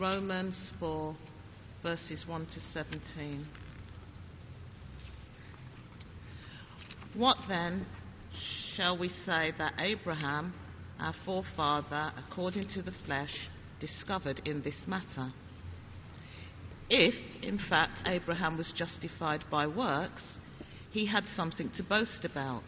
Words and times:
Romans 0.00 0.70
4, 0.80 1.14
verses 1.82 2.24
1 2.26 2.46
to 2.46 2.60
17. 2.72 3.46
What 7.14 7.36
then 7.46 7.84
shall 8.74 8.98
we 8.98 9.08
say 9.26 9.52
that 9.58 9.74
Abraham, 9.78 10.54
our 10.98 11.14
forefather, 11.26 12.10
according 12.16 12.68
to 12.68 12.80
the 12.80 12.94
flesh, 13.04 13.34
discovered 13.80 14.40
in 14.46 14.62
this 14.62 14.86
matter? 14.86 15.30
If, 16.88 17.14
in 17.42 17.58
fact, 17.68 18.00
Abraham 18.06 18.56
was 18.56 18.72
justified 18.74 19.44
by 19.50 19.66
works, 19.66 20.22
he 20.90 21.04
had 21.06 21.24
something 21.36 21.70
to 21.76 21.82
boast 21.82 22.24
about, 22.24 22.64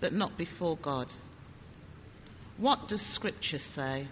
but 0.00 0.12
not 0.12 0.36
before 0.36 0.76
God. 0.82 1.06
What 2.56 2.88
does 2.88 3.02
Scripture 3.14 3.58
say? 3.76 4.08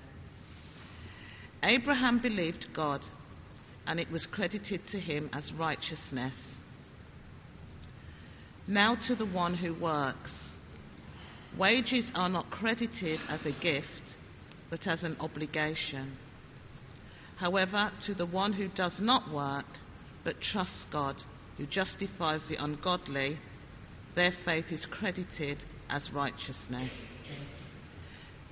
Abraham 1.62 2.20
believed 2.20 2.66
God, 2.74 3.00
and 3.86 3.98
it 3.98 4.10
was 4.10 4.26
credited 4.30 4.82
to 4.90 4.98
him 4.98 5.30
as 5.32 5.52
righteousness. 5.58 6.34
Now 8.66 8.96
to 9.06 9.14
the 9.14 9.26
one 9.26 9.54
who 9.54 9.78
works. 9.80 10.32
Wages 11.56 12.10
are 12.14 12.28
not 12.28 12.50
credited 12.50 13.20
as 13.28 13.40
a 13.46 13.52
gift, 13.62 14.14
but 14.70 14.86
as 14.86 15.02
an 15.02 15.16
obligation. 15.20 16.16
However, 17.36 17.92
to 18.06 18.14
the 18.14 18.26
one 18.26 18.52
who 18.52 18.68
does 18.68 18.96
not 19.00 19.32
work, 19.32 19.66
but 20.24 20.40
trusts 20.40 20.84
God, 20.90 21.16
who 21.56 21.66
justifies 21.66 22.40
the 22.48 22.62
ungodly, 22.62 23.38
their 24.14 24.32
faith 24.44 24.66
is 24.70 24.86
credited 24.90 25.62
as 25.88 26.10
righteousness. 26.12 26.90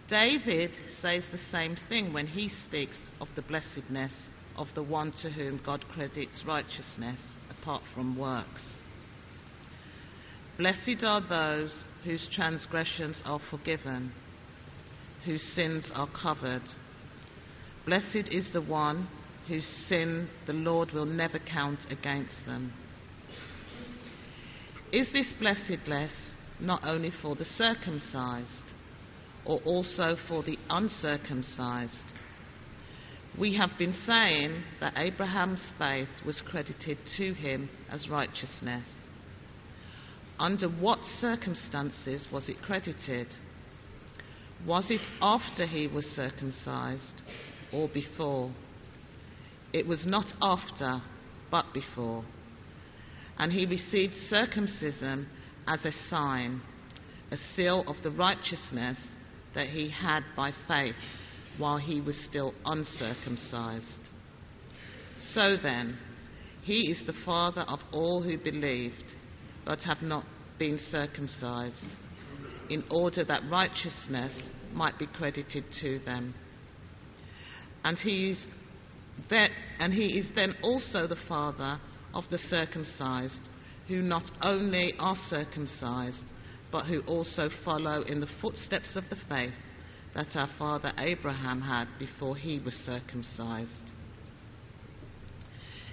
David 0.09 0.71
says 1.01 1.25
the 1.33 1.39
same 1.51 1.77
thing 1.89 2.13
when 2.13 2.27
he 2.27 2.51
speaks 2.69 2.97
of 3.21 3.29
the 3.37 3.43
blessedness 3.43 4.13
of 4.57 4.67
the 4.75 4.83
one 4.83 5.13
to 5.23 5.30
whom 5.30 5.61
God 5.65 5.85
credits 5.89 6.45
righteousness 6.47 7.19
apart 7.51 7.83
from 7.95 8.19
works. 8.19 8.63
Blessed 10.59 11.02
are 11.02 11.27
those 11.27 11.74
whose 12.05 12.29
transgressions 12.35 13.23
are 13.24 13.41
forgiven, 13.51 14.13
whose 15.24 15.43
sins 15.55 15.91
are 15.95 16.09
covered. 16.23 16.63
Blessed 17.87 18.29
is 18.30 18.51
the 18.52 18.63
one 18.63 19.09
whose 19.49 19.66
sin 19.89 20.29
the 20.46 20.52
Lord 20.52 20.93
will 20.93 21.07
never 21.07 21.39
count 21.39 21.80
against 21.91 22.37
them. 22.46 22.73
Is 24.93 25.11
this 25.13 25.27
blessedness 25.41 26.13
not 26.61 26.83
only 26.85 27.11
for 27.23 27.35
the 27.35 27.45
circumcised? 27.45 28.74
Or 29.46 29.60
also 29.64 30.16
for 30.28 30.42
the 30.42 30.59
uncircumcised. 30.70 32.12
We 33.38 33.56
have 33.56 33.70
been 33.78 33.95
saying 34.06 34.62
that 34.80 34.95
Abraham's 34.96 35.62
faith 35.78 36.09
was 36.24 36.40
credited 36.48 36.98
to 37.16 37.34
him 37.34 37.68
as 37.90 38.09
righteousness. 38.09 38.87
Under 40.38 40.68
what 40.68 41.00
circumstances 41.20 42.26
was 42.32 42.48
it 42.48 42.62
credited? 42.62 43.28
Was 44.66 44.87
it 44.88 45.00
after 45.20 45.66
he 45.66 45.88
was 45.88 46.04
circumcised 46.06 47.22
or 47.72 47.88
before? 47.88 48.52
It 49.72 49.87
was 49.87 50.06
not 50.06 50.26
after, 50.40 51.02
but 51.50 51.66
before. 51.74 52.24
And 53.37 53.52
he 53.52 53.66
received 53.66 54.15
circumcision 54.30 55.28
as 55.66 55.84
a 55.84 55.92
sign, 56.09 56.62
a 57.32 57.37
seal 57.56 57.84
of 57.88 57.96
the 58.04 58.12
righteousness 58.12 58.96
that 59.55 59.69
he 59.69 59.88
had 59.88 60.23
by 60.37 60.52
faith 60.69 60.95
while 61.59 61.79
he 61.79 62.01
was 62.01 62.16
still 62.29 62.55
uncircumcised. 62.65 63.87
So 65.33 65.56
then, 65.62 65.99
he 66.62 66.91
is 66.91 67.03
the 67.06 67.15
father 67.25 67.62
of 67.62 67.78
all 67.93 68.22
who 68.22 68.38
believed, 68.38 69.15
but 69.65 69.81
have 69.81 70.03
not 70.03 70.25
been 70.59 70.78
circumcised, 70.91 71.97
in 72.69 72.83
order 72.91 73.25
that 73.25 73.43
righteousness 73.51 74.33
might 74.73 74.99
be 74.99 75.06
credited 75.06 75.65
to 75.81 75.99
them. 76.01 76.34
And 77.84 77.99
he 77.99 78.31
is 78.31 78.47
then, 79.31 79.51
and 79.78 79.93
he 79.93 80.19
is 80.19 80.27
then 80.34 80.55
also 80.62 81.07
the 81.07 81.19
father 81.28 81.78
of 82.15 82.25
the 82.31 82.39
circumcised, 82.39 83.41
who 83.89 84.01
not 84.01 84.25
only 84.43 84.95
are 84.99 85.17
circumcised, 85.28 86.23
but 86.75 86.87
who 86.87 87.03
also 87.03 87.49
follow 87.65 88.03
in 88.03 88.19
the 88.19 88.27
footsteps 88.43 88.97
of 88.97 89.09
the 89.09 89.17
faith 89.29 89.55
that 90.12 90.27
our 90.35 90.49
father 90.59 90.93
Abraham 90.99 91.61
had 91.61 91.87
before 92.01 92.37
he 92.37 92.61
was 92.65 92.75
circumcised. 92.85 93.71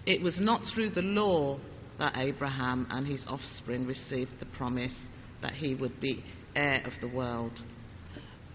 It 0.07 0.23
was 0.23 0.39
not 0.39 0.61
through 0.73 0.89
the 0.89 1.03
law 1.03 1.59
that 1.99 2.17
Abraham 2.17 2.87
and 2.89 3.05
his 3.05 3.23
offspring 3.27 3.85
received 3.85 4.31
the 4.39 4.47
promise 4.57 4.95
that 5.43 5.53
he 5.53 5.75
would 5.75 6.01
be 6.01 6.23
heir 6.55 6.81
of 6.83 6.93
the 6.99 7.15
world, 7.15 7.59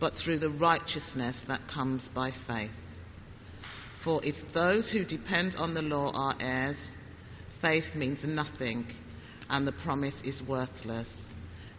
but 0.01 0.13
through 0.25 0.41
the 0.41 0.51
righteousness 0.51 1.37
that 1.47 1.61
comes 1.73 2.11
by 2.13 2.33
faith. 2.49 2.73
For 4.03 4.21
if 4.25 4.35
those 4.53 4.91
who 4.91 5.05
depend 5.05 5.55
on 5.55 5.75
the 5.75 5.83
law 5.83 6.11
are 6.13 6.35
heirs, 6.41 6.79
faith 7.63 7.95
means 7.95 8.19
nothing 8.25 8.85
and 9.49 9.65
the 9.65 9.73
promise 9.85 10.17
is 10.25 10.43
worthless 10.49 11.07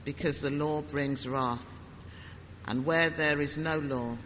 because 0.08 0.40
the 0.42 0.50
law 0.50 0.82
brings 0.90 1.28
wrath. 1.28 1.60
And 2.64 2.86
where 2.86 3.10
there 3.10 3.42
is 3.42 3.56
no 3.58 3.76
law, 3.76 4.18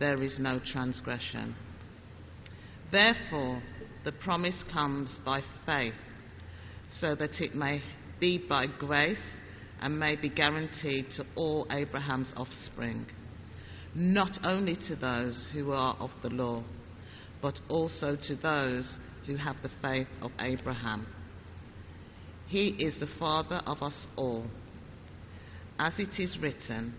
there 0.00 0.20
is 0.20 0.36
no 0.40 0.60
transgression. 0.72 1.54
Therefore, 2.90 3.62
the 4.04 4.10
promise 4.10 4.64
comes 4.72 5.16
by 5.24 5.42
faith, 5.64 5.94
so 6.98 7.14
that 7.14 7.40
it 7.40 7.54
may 7.54 7.80
be 8.18 8.44
by 8.48 8.66
grace 8.80 9.24
and 9.80 9.96
may 9.96 10.16
be 10.16 10.28
guaranteed 10.28 11.06
to 11.16 11.24
all 11.36 11.68
Abraham's 11.70 12.32
offspring, 12.36 13.06
not 13.94 14.32
only 14.42 14.74
to 14.88 14.96
those 14.96 15.46
who 15.52 15.70
are 15.70 15.94
of 16.00 16.10
the 16.24 16.30
law, 16.30 16.64
but 17.40 17.60
also 17.68 18.16
to 18.26 18.34
those 18.34 18.96
who 19.26 19.36
have 19.36 19.56
the 19.62 19.70
faith 19.80 20.08
of 20.20 20.32
Abraham. 20.40 21.06
He 22.48 22.70
is 22.70 22.98
the 22.98 23.08
father 23.20 23.62
of 23.66 23.84
us 23.84 24.08
all 24.16 24.46
as 25.78 25.92
it 25.98 26.20
is 26.20 26.38
written, 26.40 26.94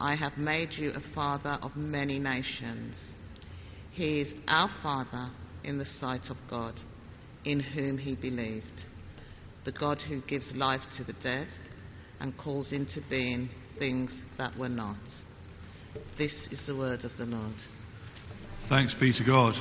I 0.00 0.14
have 0.14 0.36
made 0.36 0.72
you 0.72 0.90
a 0.90 1.14
father 1.14 1.58
of 1.62 1.76
many 1.76 2.18
nations. 2.18 2.94
He 3.92 4.20
is 4.20 4.32
our 4.46 4.70
Father 4.82 5.30
in 5.64 5.78
the 5.78 5.86
sight 6.00 6.30
of 6.30 6.36
God, 6.48 6.74
in 7.44 7.58
whom 7.58 7.98
he 7.98 8.14
believed, 8.14 8.82
the 9.64 9.72
God 9.72 9.98
who 10.08 10.20
gives 10.22 10.46
life 10.54 10.82
to 10.96 11.04
the 11.04 11.14
dead 11.14 11.48
and 12.20 12.36
calls 12.38 12.72
into 12.72 13.00
being 13.10 13.50
things 13.78 14.12
that 14.38 14.56
were 14.56 14.68
not. 14.68 14.96
This 16.16 16.32
is 16.50 16.60
the 16.66 16.76
word 16.76 17.00
of 17.04 17.10
the 17.18 17.24
Lord. 17.24 17.54
Thanks 18.68 18.94
be 19.00 19.12
to 19.12 19.24
God. 19.24 19.54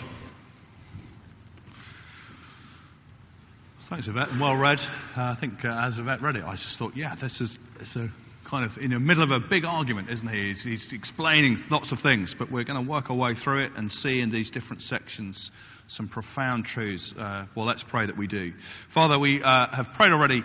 Thanks, 3.89 4.07
Yvette. 4.07 4.27
Well 4.39 4.55
read. 4.55 4.79
Uh, 5.15 5.21
I 5.21 5.37
think 5.39 5.53
uh, 5.63 5.87
as 5.87 5.97
Yvette 5.97 6.21
read 6.21 6.35
it, 6.35 6.43
I 6.43 6.55
just 6.55 6.77
thought, 6.77 6.95
yeah, 6.95 7.15
this 7.21 7.39
is 7.39 7.57
it's 7.79 7.95
a 7.95 8.09
kind 8.49 8.69
of 8.69 8.77
in 8.81 8.91
the 8.91 8.99
middle 8.99 9.23
of 9.23 9.31
a 9.31 9.39
big 9.49 9.65
argument, 9.65 10.09
isn't 10.09 10.27
he? 10.27 10.47
He's, 10.47 10.63
he's 10.63 10.87
explaining 10.91 11.63
lots 11.69 11.91
of 11.91 11.99
things, 12.01 12.33
but 12.39 12.51
we're 12.51 12.63
going 12.63 12.83
to 12.83 12.89
work 12.89 13.09
our 13.09 13.15
way 13.15 13.33
through 13.43 13.65
it 13.65 13.71
and 13.75 13.91
see 13.91 14.21
in 14.21 14.31
these 14.31 14.49
different 14.51 14.81
sections 14.83 15.51
some 15.89 16.07
profound 16.07 16.65
truths. 16.65 17.13
Uh, 17.17 17.45
well, 17.55 17.65
let's 17.65 17.83
pray 17.89 18.05
that 18.05 18.17
we 18.17 18.27
do. 18.27 18.53
Father, 18.93 19.19
we 19.19 19.41
uh, 19.43 19.67
have 19.75 19.87
prayed 19.95 20.11
already 20.11 20.41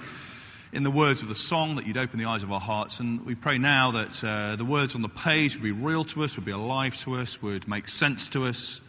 in 0.73 0.83
the 0.83 0.91
words 0.91 1.23
of 1.23 1.29
the 1.29 1.41
song 1.49 1.77
that 1.77 1.87
you'd 1.87 1.97
open 1.97 2.19
the 2.19 2.25
eyes 2.25 2.43
of 2.43 2.51
our 2.51 2.61
hearts, 2.61 2.97
and 2.99 3.25
we 3.27 3.35
pray 3.35 3.59
now 3.59 3.93
that 3.93 4.27
uh, 4.27 4.57
the 4.57 4.65
words 4.65 4.95
on 4.95 5.03
the 5.03 5.11
page 5.25 5.53
would 5.55 5.63
be 5.63 5.73
real 5.73 6.05
to 6.05 6.25
us, 6.25 6.31
would 6.37 6.47
be 6.47 6.53
alive 6.53 6.93
to 7.05 7.17
us, 7.17 7.37
would 7.43 7.69
make 7.69 7.87
sense 7.89 8.27
to 8.33 8.47
us, 8.47 8.81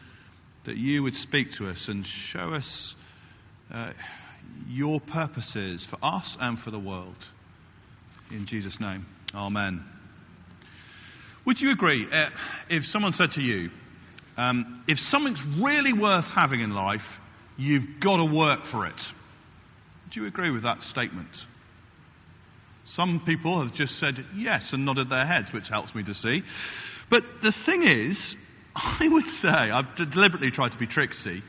that 0.65 0.77
you 0.77 1.03
would 1.03 1.13
speak 1.15 1.47
to 1.57 1.69
us 1.69 1.85
and 1.87 2.05
show 2.31 2.53
us 2.53 2.93
uh, 3.73 3.91
your 4.67 5.01
purposes 5.01 5.85
for 5.89 5.97
us 6.03 6.37
and 6.39 6.57
for 6.59 6.71
the 6.71 6.79
world. 6.79 7.17
In 8.31 8.45
Jesus' 8.47 8.77
name, 8.79 9.05
Amen. 9.33 9.83
Would 11.45 11.59
you 11.59 11.71
agree 11.71 12.07
uh, 12.11 12.29
if 12.69 12.83
someone 12.85 13.11
said 13.13 13.31
to 13.31 13.41
you, 13.41 13.69
um, 14.37 14.83
if 14.87 14.97
something's 15.09 15.41
really 15.61 15.93
worth 15.93 16.25
having 16.35 16.61
in 16.61 16.71
life, 16.71 17.01
you've 17.57 17.99
got 18.01 18.17
to 18.17 18.25
work 18.25 18.59
for 18.71 18.85
it? 18.85 18.99
Do 20.11 20.21
you 20.21 20.27
agree 20.27 20.51
with 20.51 20.63
that 20.63 20.81
statement? 20.91 21.29
Some 22.85 23.23
people 23.25 23.63
have 23.63 23.73
just 23.75 23.99
said 23.99 24.15
yes 24.35 24.69
and 24.71 24.85
nodded 24.85 25.09
their 25.09 25.25
heads, 25.25 25.47
which 25.53 25.63
helps 25.69 25.93
me 25.95 26.03
to 26.03 26.13
see. 26.13 26.41
But 27.09 27.23
the 27.41 27.53
thing 27.65 27.83
is, 27.83 28.35
I 28.75 29.07
would 29.07 29.25
say, 29.41 29.47
I've 29.49 29.95
deliberately 29.95 30.51
tried 30.51 30.71
to 30.71 30.77
be 30.77 30.87
tricksy. 30.87 31.43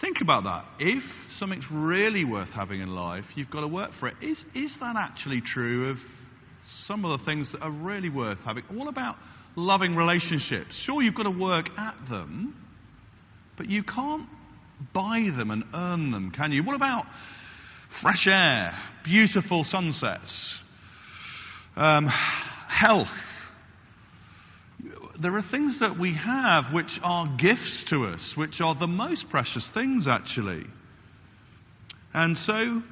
Think 0.00 0.18
about 0.20 0.44
that. 0.44 0.64
If 0.78 1.02
something's 1.38 1.64
really 1.70 2.24
worth 2.24 2.48
having 2.48 2.80
in 2.80 2.88
life, 2.88 3.24
you've 3.36 3.50
got 3.50 3.60
to 3.60 3.68
work 3.68 3.90
for 4.00 4.08
it. 4.08 4.14
Is, 4.20 4.38
is 4.54 4.72
that 4.80 4.96
actually 4.98 5.40
true 5.40 5.90
of 5.90 5.96
some 6.86 7.04
of 7.04 7.18
the 7.18 7.24
things 7.24 7.50
that 7.52 7.62
are 7.62 7.70
really 7.70 8.08
worth 8.08 8.38
having? 8.44 8.64
All 8.76 8.88
about 8.88 9.16
loving 9.56 9.94
relationships? 9.94 10.70
Sure, 10.84 11.02
you've 11.02 11.14
got 11.14 11.24
to 11.24 11.30
work 11.30 11.66
at 11.78 11.94
them, 12.10 12.56
But 13.56 13.70
you 13.70 13.84
can't 13.84 14.28
buy 14.92 15.28
them 15.36 15.50
and 15.50 15.64
earn 15.72 16.10
them, 16.10 16.32
can 16.32 16.52
you? 16.52 16.64
What 16.64 16.74
about 16.74 17.04
fresh 18.02 18.26
air, 18.26 18.76
beautiful 19.04 19.64
sunsets, 19.64 20.56
um, 21.76 22.08
health? 22.68 23.06
There 25.20 25.36
are 25.36 25.44
things 25.50 25.78
that 25.80 25.98
we 25.98 26.14
have 26.14 26.72
which 26.72 26.90
are 27.02 27.36
gifts 27.36 27.84
to 27.90 28.04
us, 28.04 28.34
which 28.36 28.60
are 28.60 28.74
the 28.74 28.86
most 28.86 29.26
precious 29.30 29.68
things, 29.72 30.06
actually. 30.08 30.64
And 32.12 32.36
so 32.36 32.82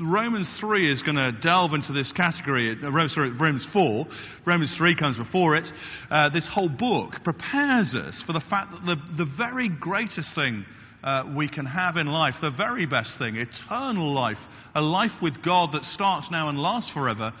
Romans 0.00 0.48
3 0.60 0.92
is 0.92 1.02
going 1.02 1.16
to 1.16 1.32
delve 1.42 1.74
into 1.74 1.92
this 1.92 2.10
category. 2.16 2.76
Uh, 2.82 3.08
sorry, 3.08 3.30
Romans 3.30 3.66
4. 3.72 4.06
Romans 4.46 4.74
3 4.78 4.96
comes 4.96 5.16
before 5.16 5.56
it. 5.56 5.66
Uh, 6.10 6.28
this 6.30 6.46
whole 6.52 6.68
book 6.68 7.14
prepares 7.22 7.94
us 7.94 8.20
for 8.26 8.32
the 8.32 8.42
fact 8.50 8.72
that 8.72 8.84
the, 8.86 9.24
the 9.24 9.30
very 9.36 9.68
greatest 9.68 10.34
thing 10.34 10.64
uh, 11.02 11.24
we 11.36 11.48
can 11.48 11.66
have 11.66 11.96
in 11.96 12.06
life, 12.06 12.34
the 12.42 12.50
very 12.50 12.86
best 12.86 13.10
thing, 13.18 13.36
eternal 13.36 14.12
life, 14.12 14.36
a 14.74 14.80
life 14.80 15.10
with 15.22 15.34
God 15.44 15.70
that 15.72 15.82
starts 15.94 16.26
now 16.30 16.48
and 16.48 16.58
lasts 16.58 16.90
forever, 16.92 17.32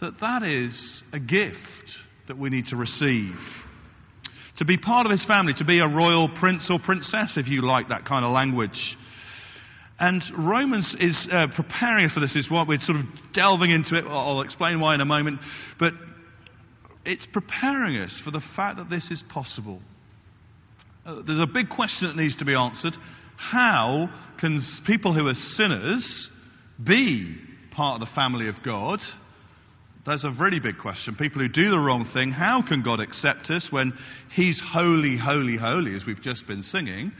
that 0.00 0.14
that 0.20 0.42
is 0.42 1.02
a 1.12 1.18
gift 1.18 1.56
that 2.30 2.38
we 2.38 2.48
need 2.48 2.66
to 2.66 2.76
receive. 2.76 3.34
To 4.58 4.64
be 4.64 4.76
part 4.76 5.04
of 5.04 5.10
his 5.10 5.24
family, 5.26 5.52
to 5.58 5.64
be 5.64 5.80
a 5.80 5.88
royal 5.88 6.28
prince 6.38 6.68
or 6.70 6.78
princess, 6.78 7.32
if 7.36 7.48
you 7.48 7.62
like 7.62 7.88
that 7.88 8.04
kind 8.04 8.24
of 8.24 8.30
language. 8.30 8.96
And 9.98 10.22
Romans 10.38 10.94
is 11.00 11.16
uh, 11.32 11.48
preparing 11.56 12.06
us 12.06 12.12
for 12.12 12.20
this, 12.20 12.36
is 12.36 12.48
what 12.48 12.68
we're 12.68 12.78
sort 12.80 13.00
of 13.00 13.06
delving 13.34 13.70
into 13.70 13.96
it. 13.96 14.04
I'll 14.06 14.42
explain 14.42 14.80
why 14.80 14.94
in 14.94 15.00
a 15.00 15.04
moment. 15.04 15.40
But 15.78 15.92
it's 17.04 17.26
preparing 17.32 17.96
us 17.96 18.20
for 18.24 18.30
the 18.30 18.42
fact 18.54 18.76
that 18.76 18.88
this 18.88 19.10
is 19.10 19.22
possible. 19.28 19.80
Uh, 21.04 21.22
there's 21.26 21.40
a 21.40 21.52
big 21.52 21.68
question 21.68 22.06
that 22.06 22.16
needs 22.16 22.36
to 22.36 22.44
be 22.44 22.54
answered. 22.54 22.94
How 23.36 24.08
can 24.38 24.60
people 24.86 25.14
who 25.14 25.26
are 25.26 25.34
sinners 25.34 26.28
be 26.86 27.36
part 27.74 28.00
of 28.00 28.08
the 28.08 28.14
family 28.14 28.48
of 28.48 28.54
God? 28.64 29.00
There's 30.06 30.24
a 30.24 30.32
really 30.40 30.60
big 30.60 30.78
question. 30.78 31.14
People 31.14 31.42
who 31.42 31.48
do 31.48 31.70
the 31.70 31.78
wrong 31.78 32.08
thing, 32.14 32.30
how 32.30 32.62
can 32.66 32.82
God 32.82 33.00
accept 33.00 33.50
us 33.50 33.68
when 33.70 33.92
He's 34.34 34.60
holy, 34.72 35.18
holy, 35.18 35.58
holy, 35.58 35.94
as 35.94 36.04
we've 36.06 36.22
just 36.22 36.46
been 36.46 36.62
singing? 36.62 37.12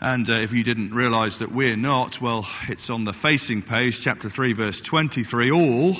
And 0.00 0.28
uh, 0.28 0.40
if 0.40 0.52
you 0.52 0.64
didn't 0.64 0.94
realize 0.94 1.36
that 1.40 1.54
we're 1.54 1.76
not, 1.76 2.14
well, 2.22 2.46
it's 2.68 2.88
on 2.88 3.04
the 3.04 3.14
facing 3.22 3.60
page, 3.60 3.92
chapter 4.02 4.30
3, 4.30 4.54
verse 4.54 4.80
23. 4.88 5.50
All, 5.50 5.96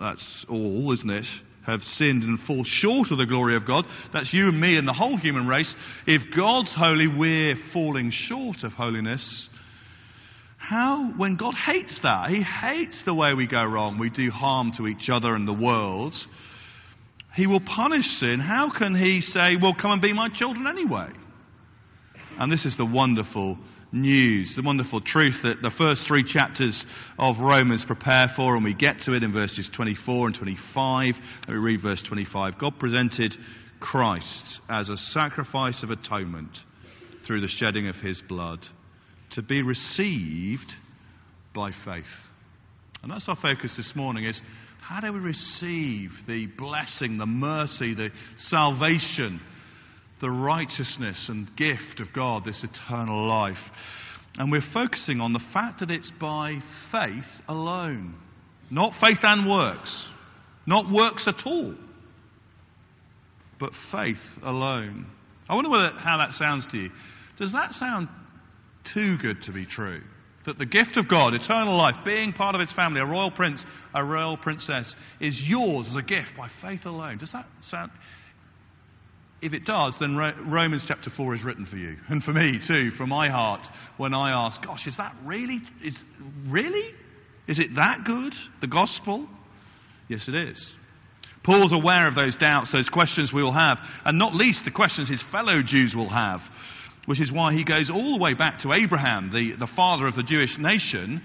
that's 0.00 0.46
all, 0.48 0.90
isn't 0.92 1.10
it? 1.10 1.26
Have 1.66 1.82
sinned 1.96 2.22
and 2.22 2.38
fall 2.46 2.64
short 2.64 3.10
of 3.10 3.18
the 3.18 3.26
glory 3.26 3.54
of 3.54 3.66
God. 3.66 3.84
That's 4.14 4.32
you 4.32 4.48
and 4.48 4.58
me 4.58 4.78
and 4.78 4.88
the 4.88 4.94
whole 4.94 5.18
human 5.18 5.46
race. 5.46 5.72
If 6.06 6.22
God's 6.34 6.72
holy, 6.74 7.06
we're 7.06 7.54
falling 7.74 8.12
short 8.28 8.58
of 8.62 8.72
holiness. 8.72 9.48
How, 10.68 11.12
when 11.16 11.36
God 11.36 11.54
hates 11.54 11.96
that, 12.02 12.28
He 12.28 12.42
hates 12.42 13.00
the 13.04 13.14
way 13.14 13.34
we 13.34 13.46
go 13.46 13.64
wrong, 13.64 14.00
we 14.00 14.10
do 14.10 14.32
harm 14.32 14.72
to 14.78 14.88
each 14.88 15.08
other 15.08 15.32
and 15.36 15.46
the 15.46 15.52
world, 15.52 16.12
He 17.36 17.46
will 17.46 17.60
punish 17.60 18.04
sin. 18.18 18.40
How 18.40 18.72
can 18.76 18.92
He 18.96 19.20
say, 19.20 19.54
Well, 19.62 19.76
come 19.80 19.92
and 19.92 20.02
be 20.02 20.12
my 20.12 20.28
children 20.34 20.66
anyway? 20.66 21.10
And 22.40 22.50
this 22.50 22.64
is 22.64 22.76
the 22.76 22.84
wonderful 22.84 23.56
news, 23.92 24.54
the 24.56 24.66
wonderful 24.66 25.00
truth 25.02 25.36
that 25.44 25.62
the 25.62 25.70
first 25.78 26.02
three 26.08 26.24
chapters 26.24 26.84
of 27.16 27.36
Romans 27.38 27.84
prepare 27.86 28.32
for, 28.34 28.56
and 28.56 28.64
we 28.64 28.74
get 28.74 28.96
to 29.04 29.12
it 29.12 29.22
in 29.22 29.32
verses 29.32 29.70
24 29.76 30.26
and 30.26 30.36
25. 30.36 31.14
Let 31.46 31.48
me 31.48 31.54
read 31.54 31.80
verse 31.80 32.02
25. 32.08 32.58
God 32.58 32.76
presented 32.80 33.32
Christ 33.78 34.58
as 34.68 34.88
a 34.88 34.96
sacrifice 34.96 35.80
of 35.84 35.90
atonement 35.90 36.58
through 37.24 37.40
the 37.40 37.48
shedding 37.48 37.86
of 37.86 37.94
his 37.96 38.20
blood 38.28 38.66
to 39.32 39.42
be 39.42 39.62
received 39.62 40.72
by 41.54 41.70
faith. 41.84 42.04
And 43.02 43.10
that's 43.10 43.28
our 43.28 43.36
focus 43.36 43.72
this 43.76 43.92
morning 43.94 44.24
is 44.24 44.40
how 44.80 45.00
do 45.00 45.12
we 45.12 45.18
receive 45.18 46.10
the 46.26 46.46
blessing, 46.58 47.18
the 47.18 47.26
mercy, 47.26 47.94
the 47.94 48.10
salvation 48.36 49.40
the 50.20 50.30
righteousness 50.30 51.26
and 51.28 51.48
gift 51.56 52.00
of 52.00 52.12
God, 52.14 52.44
this 52.44 52.64
eternal 52.64 53.28
life. 53.28 53.56
And 54.38 54.50
we're 54.50 54.62
focusing 54.72 55.20
on 55.20 55.32
the 55.32 55.40
fact 55.52 55.80
that 55.80 55.90
it's 55.90 56.10
by 56.20 56.58
faith 56.92 57.24
alone. 57.48 58.14
Not 58.70 58.92
faith 59.00 59.18
and 59.22 59.50
works. 59.50 60.06
Not 60.66 60.90
works 60.90 61.26
at 61.26 61.46
all. 61.46 61.74
But 63.58 63.70
faith 63.92 64.16
alone. 64.42 65.06
I 65.48 65.54
wonder 65.54 65.70
whether, 65.70 65.92
how 65.98 66.18
that 66.18 66.32
sounds 66.32 66.66
to 66.72 66.76
you. 66.76 66.90
Does 67.38 67.52
that 67.52 67.72
sound 67.74 68.08
too 68.94 69.16
good 69.18 69.42
to 69.42 69.52
be 69.52 69.66
true? 69.66 70.02
That 70.46 70.58
the 70.58 70.66
gift 70.66 70.96
of 70.96 71.08
God, 71.08 71.34
eternal 71.34 71.76
life, 71.76 71.96
being 72.04 72.32
part 72.32 72.54
of 72.54 72.60
its 72.60 72.72
family, 72.74 73.00
a 73.00 73.06
royal 73.06 73.32
prince, 73.32 73.60
a 73.94 74.04
royal 74.04 74.36
princess, 74.36 74.94
is 75.20 75.40
yours 75.44 75.88
as 75.90 75.96
a 75.96 76.02
gift 76.02 76.30
by 76.36 76.48
faith 76.62 76.84
alone. 76.84 77.18
Does 77.18 77.32
that 77.32 77.46
sound 77.68 77.90
if 79.42 79.52
it 79.52 79.64
does, 79.64 79.94
then 80.00 80.16
Romans 80.16 80.82
chapter 80.88 81.10
4 81.14 81.34
is 81.34 81.44
written 81.44 81.66
for 81.66 81.76
you. 81.76 81.96
And 82.08 82.22
for 82.22 82.32
me 82.32 82.58
too, 82.66 82.90
from 82.96 83.10
my 83.10 83.28
heart, 83.28 83.60
when 83.96 84.14
I 84.14 84.46
ask, 84.46 84.62
gosh, 84.62 84.86
is 84.86 84.96
that 84.96 85.14
really, 85.24 85.60
is, 85.84 85.94
really? 86.48 86.90
Is 87.46 87.58
it 87.58 87.74
that 87.76 88.04
good? 88.04 88.32
The 88.60 88.66
gospel? 88.66 89.28
Yes, 90.08 90.24
it 90.26 90.34
is. 90.34 90.74
Paul's 91.44 91.72
aware 91.72 92.08
of 92.08 92.14
those 92.14 92.34
doubts, 92.36 92.72
those 92.72 92.88
questions 92.88 93.30
we 93.32 93.42
will 93.42 93.52
have, 93.52 93.78
and 94.04 94.18
not 94.18 94.34
least 94.34 94.60
the 94.64 94.70
questions 94.70 95.08
his 95.08 95.22
fellow 95.30 95.62
Jews 95.64 95.94
will 95.94 96.10
have, 96.10 96.40
which 97.06 97.20
is 97.20 97.32
why 97.32 97.54
he 97.54 97.64
goes 97.64 97.90
all 97.90 98.16
the 98.16 98.22
way 98.22 98.34
back 98.34 98.60
to 98.62 98.72
Abraham, 98.72 99.30
the, 99.32 99.52
the 99.58 99.70
father 99.74 100.06
of 100.06 100.16
the 100.16 100.22
Jewish 100.22 100.56
nation, 100.58 101.22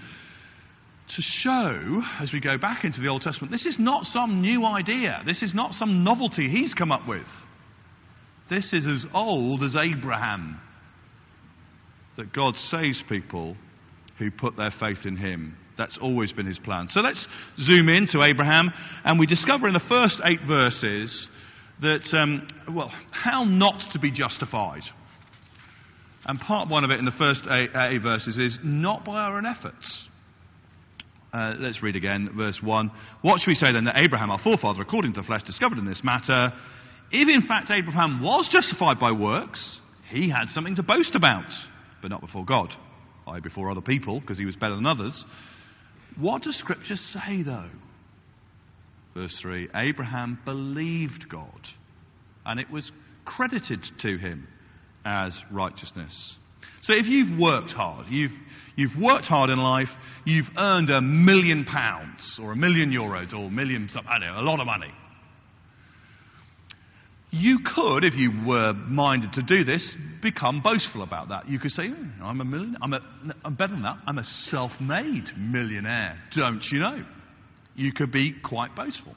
to 1.16 1.22
show, 1.42 2.02
as 2.20 2.32
we 2.32 2.40
go 2.40 2.56
back 2.56 2.84
into 2.84 3.00
the 3.00 3.08
Old 3.08 3.22
Testament, 3.22 3.52
this 3.52 3.66
is 3.66 3.76
not 3.78 4.04
some 4.06 4.40
new 4.40 4.64
idea. 4.64 5.22
This 5.26 5.42
is 5.42 5.54
not 5.54 5.74
some 5.74 6.04
novelty 6.04 6.48
he's 6.48 6.72
come 6.72 6.92
up 6.92 7.06
with. 7.06 7.26
This 8.48 8.72
is 8.72 8.86
as 8.86 9.04
old 9.12 9.62
as 9.62 9.74
Abraham. 9.76 10.60
That 12.16 12.32
God 12.32 12.54
saves 12.70 13.02
people 13.08 13.56
who 14.18 14.30
put 14.30 14.56
their 14.56 14.72
faith 14.78 15.04
in 15.04 15.16
him. 15.16 15.56
That's 15.76 15.98
always 16.00 16.32
been 16.32 16.46
his 16.46 16.58
plan. 16.58 16.88
So 16.90 17.00
let's 17.00 17.26
zoom 17.58 17.88
in 17.88 18.06
to 18.12 18.22
Abraham, 18.22 18.70
and 19.04 19.18
we 19.18 19.26
discover 19.26 19.66
in 19.66 19.74
the 19.74 19.80
first 19.88 20.20
eight 20.24 20.40
verses 20.46 21.28
that, 21.80 22.16
um, 22.16 22.46
well, 22.70 22.92
how 23.10 23.44
not 23.44 23.82
to 23.92 23.98
be 23.98 24.10
justified. 24.10 24.82
And 26.24 26.38
part 26.40 26.68
one 26.68 26.84
of 26.84 26.90
it 26.90 26.98
in 26.98 27.04
the 27.04 27.12
first 27.12 27.40
eight, 27.50 27.70
eight 27.74 28.02
verses 28.02 28.38
is 28.38 28.58
not 28.62 29.04
by 29.04 29.14
our 29.14 29.36
own 29.36 29.46
efforts. 29.46 30.04
Uh, 31.32 31.54
let's 31.58 31.82
read 31.82 31.96
again, 31.96 32.30
verse 32.36 32.58
1. 32.62 32.90
What 33.22 33.40
should 33.40 33.48
we 33.48 33.54
say 33.54 33.72
then 33.72 33.84
that 33.84 33.96
Abraham, 33.96 34.30
our 34.30 34.40
forefather, 34.42 34.82
according 34.82 35.14
to 35.14 35.22
the 35.22 35.26
flesh, 35.26 35.42
discovered 35.44 35.78
in 35.78 35.86
this 35.86 36.02
matter? 36.04 36.52
If 37.10 37.28
in 37.28 37.48
fact 37.48 37.70
Abraham 37.70 38.22
was 38.22 38.48
justified 38.52 39.00
by 39.00 39.12
works, 39.12 39.78
he 40.10 40.28
had 40.28 40.48
something 40.48 40.76
to 40.76 40.82
boast 40.82 41.14
about, 41.14 41.50
but 42.02 42.10
not 42.10 42.20
before 42.20 42.44
God, 42.44 42.68
i.e., 43.28 43.40
before 43.40 43.70
other 43.70 43.80
people, 43.80 44.20
because 44.20 44.38
he 44.38 44.44
was 44.44 44.56
better 44.56 44.74
than 44.74 44.86
others. 44.86 45.24
What 46.18 46.42
does 46.42 46.56
Scripture 46.58 46.96
say, 46.96 47.42
though? 47.42 47.70
Verse 49.14 49.36
3 49.40 49.70
Abraham 49.74 50.38
believed 50.44 51.26
God, 51.30 51.66
and 52.44 52.60
it 52.60 52.70
was 52.70 52.92
credited 53.24 53.84
to 54.02 54.18
him 54.18 54.46
as 55.04 55.32
righteousness. 55.50 56.34
So 56.82 56.94
if 56.94 57.06
you've 57.06 57.38
worked 57.38 57.70
hard, 57.70 58.06
you've, 58.10 58.32
you've 58.76 58.96
worked 59.00 59.26
hard 59.26 59.50
in 59.50 59.58
life, 59.58 59.88
you've 60.24 60.46
earned 60.56 60.90
a 60.90 61.00
million 61.00 61.64
pounds, 61.64 62.38
or 62.42 62.52
a 62.52 62.56
million 62.56 62.90
euros, 62.90 63.32
or 63.32 63.46
a 63.46 63.50
million, 63.50 63.88
I 64.08 64.18
don't 64.18 64.34
know, 64.34 64.40
a 64.40 64.42
lot 64.48 64.60
of 64.60 64.66
money. 64.66 64.92
You 67.30 67.60
could, 67.74 68.04
if 68.04 68.14
you 68.14 68.30
were 68.46 68.74
minded 68.74 69.32
to 69.34 69.42
do 69.42 69.64
this, 69.64 69.94
become 70.20 70.60
boastful 70.60 71.02
about 71.02 71.30
that. 71.30 71.48
You 71.48 71.58
could 71.58 71.70
say, 71.70 71.84
oh, 71.88 72.24
I'm 72.24 72.40
a 72.40 72.44
million, 72.44 72.76
I'm, 72.82 72.92
a, 72.92 73.00
I'm 73.44 73.54
better 73.54 73.72
than 73.72 73.82
that. 73.82 73.98
I'm 74.06 74.18
a 74.18 74.24
self 74.50 74.70
made 74.80 75.24
millionaire. 75.38 76.18
Don't 76.36 76.62
you 76.70 76.80
know? 76.80 77.04
You 77.74 77.92
could 77.92 78.12
be 78.12 78.34
quite 78.44 78.76
boastful. 78.76 79.14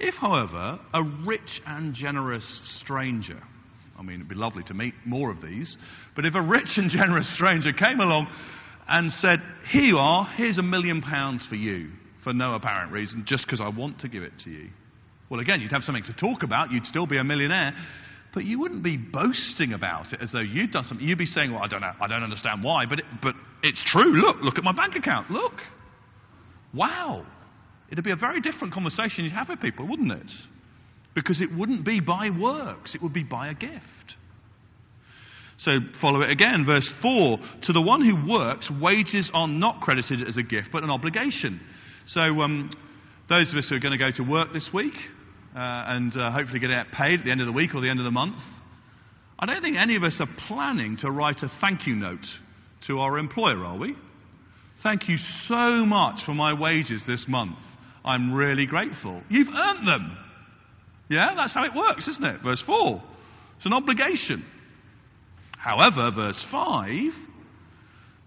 If, 0.00 0.14
however, 0.14 0.80
a 0.92 1.02
rich 1.24 1.62
and 1.66 1.94
generous 1.94 2.44
stranger, 2.80 3.40
I 3.98 4.02
mean, 4.02 4.16
it'd 4.16 4.28
be 4.28 4.34
lovely 4.34 4.62
to 4.64 4.74
meet 4.74 4.94
more 5.04 5.30
of 5.30 5.40
these, 5.40 5.76
but 6.16 6.26
if 6.26 6.34
a 6.34 6.42
rich 6.42 6.70
and 6.76 6.90
generous 6.90 7.32
stranger 7.36 7.72
came 7.72 8.00
along 8.00 8.28
and 8.88 9.12
said, 9.20 9.38
Here 9.70 9.82
you 9.82 9.98
are, 9.98 10.26
here's 10.36 10.58
a 10.58 10.62
million 10.62 11.00
pounds 11.00 11.46
for 11.48 11.56
you, 11.56 11.90
for 12.22 12.32
no 12.32 12.54
apparent 12.54 12.92
reason, 12.92 13.24
just 13.26 13.46
because 13.46 13.60
I 13.60 13.68
want 13.68 14.00
to 14.00 14.08
give 14.08 14.22
it 14.22 14.32
to 14.44 14.50
you, 14.50 14.70
well, 15.30 15.40
again, 15.40 15.60
you'd 15.60 15.72
have 15.72 15.82
something 15.82 16.04
to 16.04 16.12
talk 16.12 16.42
about. 16.42 16.70
You'd 16.70 16.86
still 16.86 17.06
be 17.06 17.18
a 17.18 17.24
millionaire. 17.24 17.74
But 18.34 18.44
you 18.44 18.58
wouldn't 18.58 18.82
be 18.82 18.96
boasting 18.96 19.72
about 19.72 20.12
it 20.12 20.20
as 20.20 20.32
though 20.32 20.40
you'd 20.40 20.72
done 20.72 20.84
something. 20.84 21.06
You'd 21.06 21.18
be 21.18 21.26
saying, 21.26 21.52
well, 21.52 21.62
I 21.62 21.68
don't 21.68 21.80
know, 21.80 21.92
I 22.00 22.08
don't 22.08 22.22
understand 22.22 22.64
why, 22.64 22.84
but, 22.88 22.98
it, 22.98 23.04
but 23.22 23.34
it's 23.62 23.82
true. 23.92 24.12
Look, 24.12 24.36
look 24.42 24.58
at 24.58 24.64
my 24.64 24.72
bank 24.72 24.96
account. 24.96 25.30
Look. 25.30 25.54
Wow. 26.74 27.24
It'd 27.90 28.04
be 28.04 28.10
a 28.10 28.16
very 28.16 28.40
different 28.40 28.74
conversation 28.74 29.24
you'd 29.24 29.32
have 29.32 29.48
with 29.48 29.60
people, 29.60 29.86
wouldn't 29.86 30.10
it? 30.10 30.30
Because 31.14 31.40
it 31.40 31.56
wouldn't 31.56 31.84
be 31.84 32.00
by 32.00 32.30
works, 32.30 32.94
it 32.94 33.02
would 33.02 33.12
be 33.12 33.22
by 33.22 33.48
a 33.48 33.54
gift. 33.54 33.84
So 35.58 35.70
follow 36.00 36.22
it 36.22 36.30
again, 36.30 36.64
verse 36.66 36.88
4. 37.00 37.38
To 37.62 37.72
the 37.72 37.80
one 37.80 38.04
who 38.04 38.30
works, 38.30 38.68
wages 38.80 39.30
are 39.32 39.46
not 39.46 39.80
credited 39.80 40.26
as 40.26 40.36
a 40.36 40.42
gift, 40.42 40.68
but 40.72 40.82
an 40.82 40.90
obligation. 40.90 41.60
So 42.08 42.20
um, 42.20 42.70
those 43.28 43.50
of 43.52 43.58
us 43.58 43.66
who 43.68 43.76
are 43.76 43.80
going 43.80 43.96
to 43.96 44.04
go 44.04 44.10
to 44.16 44.28
work 44.28 44.52
this 44.52 44.68
week 44.74 44.94
uh, 45.54 45.58
and 45.58 46.16
uh, 46.16 46.32
hopefully 46.32 46.58
get 46.58 46.90
paid 46.92 47.20
at 47.20 47.24
the 47.24 47.30
end 47.30 47.40
of 47.40 47.46
the 47.46 47.52
week 47.52 47.74
or 47.74 47.80
the 47.80 47.88
end 47.88 48.00
of 48.00 48.04
the 48.04 48.10
month, 48.10 48.36
I 49.38 49.46
don't 49.46 49.62
think 49.62 49.76
any 49.76 49.96
of 49.96 50.02
us 50.02 50.16
are 50.20 50.28
planning 50.48 50.96
to 51.02 51.10
write 51.10 51.42
a 51.42 51.50
thank 51.60 51.86
you 51.86 51.94
note 51.94 52.26
to 52.88 52.98
our 52.98 53.18
employer, 53.18 53.64
are 53.64 53.78
we? 53.78 53.94
Thank 54.82 55.08
you 55.08 55.16
so 55.48 55.84
much 55.86 56.24
for 56.26 56.34
my 56.34 56.52
wages 56.52 57.02
this 57.06 57.24
month. 57.28 57.58
I'm 58.04 58.34
really 58.34 58.66
grateful. 58.66 59.22
You've 59.30 59.48
earned 59.48 59.88
them. 59.88 60.18
Yeah, 61.08 61.34
that's 61.36 61.54
how 61.54 61.64
it 61.64 61.74
works, 61.74 62.08
isn't 62.08 62.24
it? 62.24 62.42
Verse 62.42 62.62
4. 62.66 63.02
It's 63.56 63.66
an 63.66 63.72
obligation. 63.72 64.44
However, 65.58 66.10
verse 66.14 66.42
5 66.50 67.12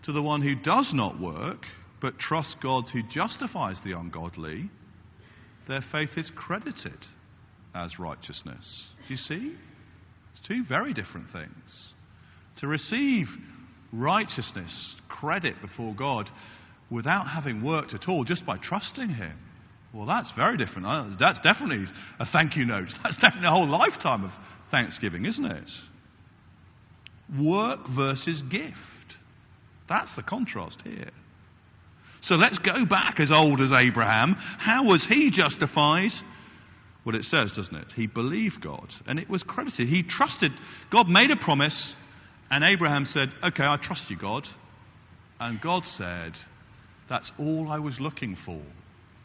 to 0.05 0.11
the 0.11 0.21
one 0.21 0.41
who 0.41 0.55
does 0.55 0.89
not 0.93 1.19
work, 1.19 1.65
but 2.01 2.17
trusts 2.17 2.55
God 2.61 2.85
who 2.93 3.01
justifies 3.03 3.77
the 3.83 3.91
ungodly, 3.91 4.69
their 5.67 5.83
faith 5.91 6.11
is 6.15 6.31
credited 6.35 6.97
as 7.75 7.99
righteousness. 7.99 8.85
Do 9.07 9.13
you 9.13 9.17
see? 9.17 9.55
It's 10.33 10.47
two 10.47 10.63
very 10.67 10.93
different 10.93 11.27
things. 11.31 11.91
To 12.59 12.67
receive 12.67 13.25
righteousness, 13.91 14.95
credit 15.09 15.55
before 15.61 15.93
God, 15.93 16.29
without 16.89 17.27
having 17.27 17.63
worked 17.63 17.93
at 17.93 18.07
all, 18.07 18.23
just 18.23 18.45
by 18.45 18.57
trusting 18.57 19.09
Him. 19.09 19.37
Well, 19.97 20.05
that's 20.05 20.31
very 20.35 20.57
different. 20.57 20.85
Uh, 20.85 21.05
that's 21.19 21.39
definitely 21.39 21.87
a 22.19 22.25
thank 22.31 22.55
you 22.55 22.65
note. 22.65 22.89
That's 23.03 23.15
definitely 23.15 23.47
a 23.47 23.51
whole 23.51 23.67
lifetime 23.67 24.25
of 24.25 24.31
thanksgiving, 24.69 25.25
isn't 25.25 25.43
it? 25.43 25.69
Work 27.41 27.79
versus 27.95 28.43
gift. 28.51 28.75
That's 29.89 30.11
the 30.15 30.21
contrast 30.21 30.77
here. 30.83 31.09
So 32.21 32.35
let's 32.35 32.59
go 32.59 32.85
back 32.85 33.19
as 33.19 33.31
old 33.31 33.59
as 33.59 33.71
Abraham. 33.71 34.35
How 34.59 34.83
was 34.83 35.03
he 35.09 35.31
justified? 35.31 36.11
Well, 37.03 37.15
it 37.15 37.23
says, 37.23 37.53
doesn't 37.55 37.75
it? 37.75 37.87
He 37.95 38.05
believed 38.05 38.61
God 38.61 38.89
and 39.07 39.17
it 39.17 39.29
was 39.29 39.41
credited. 39.41 39.87
He 39.87 40.03
trusted. 40.03 40.51
God 40.91 41.07
made 41.07 41.31
a 41.31 41.43
promise 41.43 41.95
and 42.51 42.63
Abraham 42.63 43.07
said, 43.09 43.29
Okay, 43.43 43.63
I 43.63 43.77
trust 43.81 44.03
you, 44.09 44.17
God. 44.17 44.43
And 45.39 45.59
God 45.59 45.81
said, 45.97 46.33
That's 47.09 47.31
all 47.39 47.71
I 47.71 47.79
was 47.79 47.95
looking 47.99 48.37
for. 48.45 48.61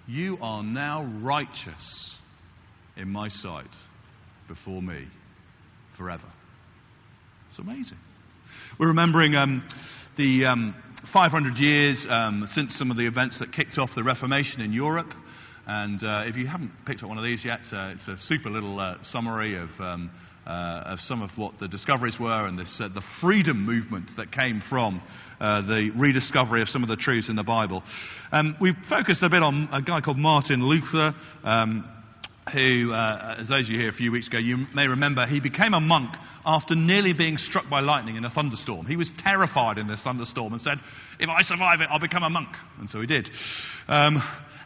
You 0.07 0.37
are 0.41 0.63
now 0.65 1.05
righteous 1.23 2.15
in 2.97 3.09
my 3.09 3.29
sight 3.29 3.71
before 4.49 4.83
me 4.83 5.07
forever. 5.97 6.31
It's 7.51 7.59
amazing. 7.61 7.99
We're 8.81 8.89
remembering 8.89 9.37
um, 9.37 9.63
the 10.17 10.47
um, 10.47 10.75
500 11.13 11.57
years 11.57 12.05
um, 12.11 12.49
since 12.53 12.77
some 12.79 12.91
of 12.91 12.97
the 12.97 13.07
events 13.07 13.39
that 13.39 13.53
kicked 13.53 13.79
off 13.79 13.91
the 13.95 14.03
Reformation 14.03 14.61
in 14.61 14.73
Europe. 14.73 15.13
And 15.67 16.03
uh, 16.03 16.23
if 16.27 16.35
you 16.37 16.49
haven't 16.49 16.73
picked 16.85 17.03
up 17.05 17.09
one 17.09 17.19
of 17.19 17.25
these 17.25 17.45
yet, 17.45 17.61
uh, 17.73 17.95
it's 17.95 18.09
a 18.09 18.17
super 18.27 18.51
little 18.51 18.81
uh, 18.81 18.97
summary 19.13 19.57
of, 19.57 19.69
um, 19.79 20.11
uh, 20.47 20.83
of 20.93 20.99
some 21.01 21.23
of 21.23 21.31
what 21.37 21.59
the 21.61 21.69
discoveries 21.69 22.17
were 22.19 22.47
and 22.47 22.59
this, 22.59 22.81
uh, 22.81 22.89
the 22.89 23.03
freedom 23.21 23.65
movement 23.65 24.11
that 24.17 24.33
came 24.33 24.63
from 24.69 25.01
uh, 25.41 25.63
the 25.63 25.91
rediscovery 25.97 26.63
of 26.63 26.69
some 26.69 26.83
of 26.83 26.89
the 26.89 26.97
truths 26.97 27.29
in 27.29 27.37
the 27.37 27.43
Bible. 27.43 27.83
Um, 28.33 28.57
we 28.61 28.73
focused 28.89 29.23
a 29.23 29.29
bit 29.29 29.43
on 29.43 29.69
a 29.73 29.83
guy 29.83 30.01
called 30.01 30.19
Martin 30.19 30.67
Luther. 30.67 31.15
Um, 31.45 31.89
who, 32.53 32.93
uh, 32.93 33.37
as 33.39 33.49
those 33.49 33.67
of 33.67 33.71
you 33.71 33.79
here 33.79 33.89
a 33.89 33.93
few 33.93 34.11
weeks 34.11 34.27
ago, 34.27 34.39
you 34.39 34.67
may 34.75 34.89
remember, 34.89 35.25
he 35.27 35.39
became 35.39 35.75
a 35.75 35.81
monk 35.81 36.11
after 36.45 36.75
nearly 36.75 37.13
being 37.13 37.37
struck 37.37 37.71
by 37.71 37.81
lightning 37.81 38.17
in 38.17 38.25
a 38.25 38.31
thunderstorm. 38.31 38.85
He 38.87 38.97
was 38.97 39.09
terrified 39.23 39.79
in 39.79 39.87
this 39.87 40.01
thunderstorm 40.03 40.53
and 40.53 40.61
said, 40.61 40.79
If 41.21 41.29
I 41.29 41.43
survive 41.43 41.81
it, 41.81 41.89
I'll 41.89 42.01
become 42.01 42.25
a 42.25 42.31
monk. 42.31 42.49
And 42.81 42.91
so 42.91 43.01
he 43.01 43.07
did. 43.07 43.29
Um, 43.87 44.21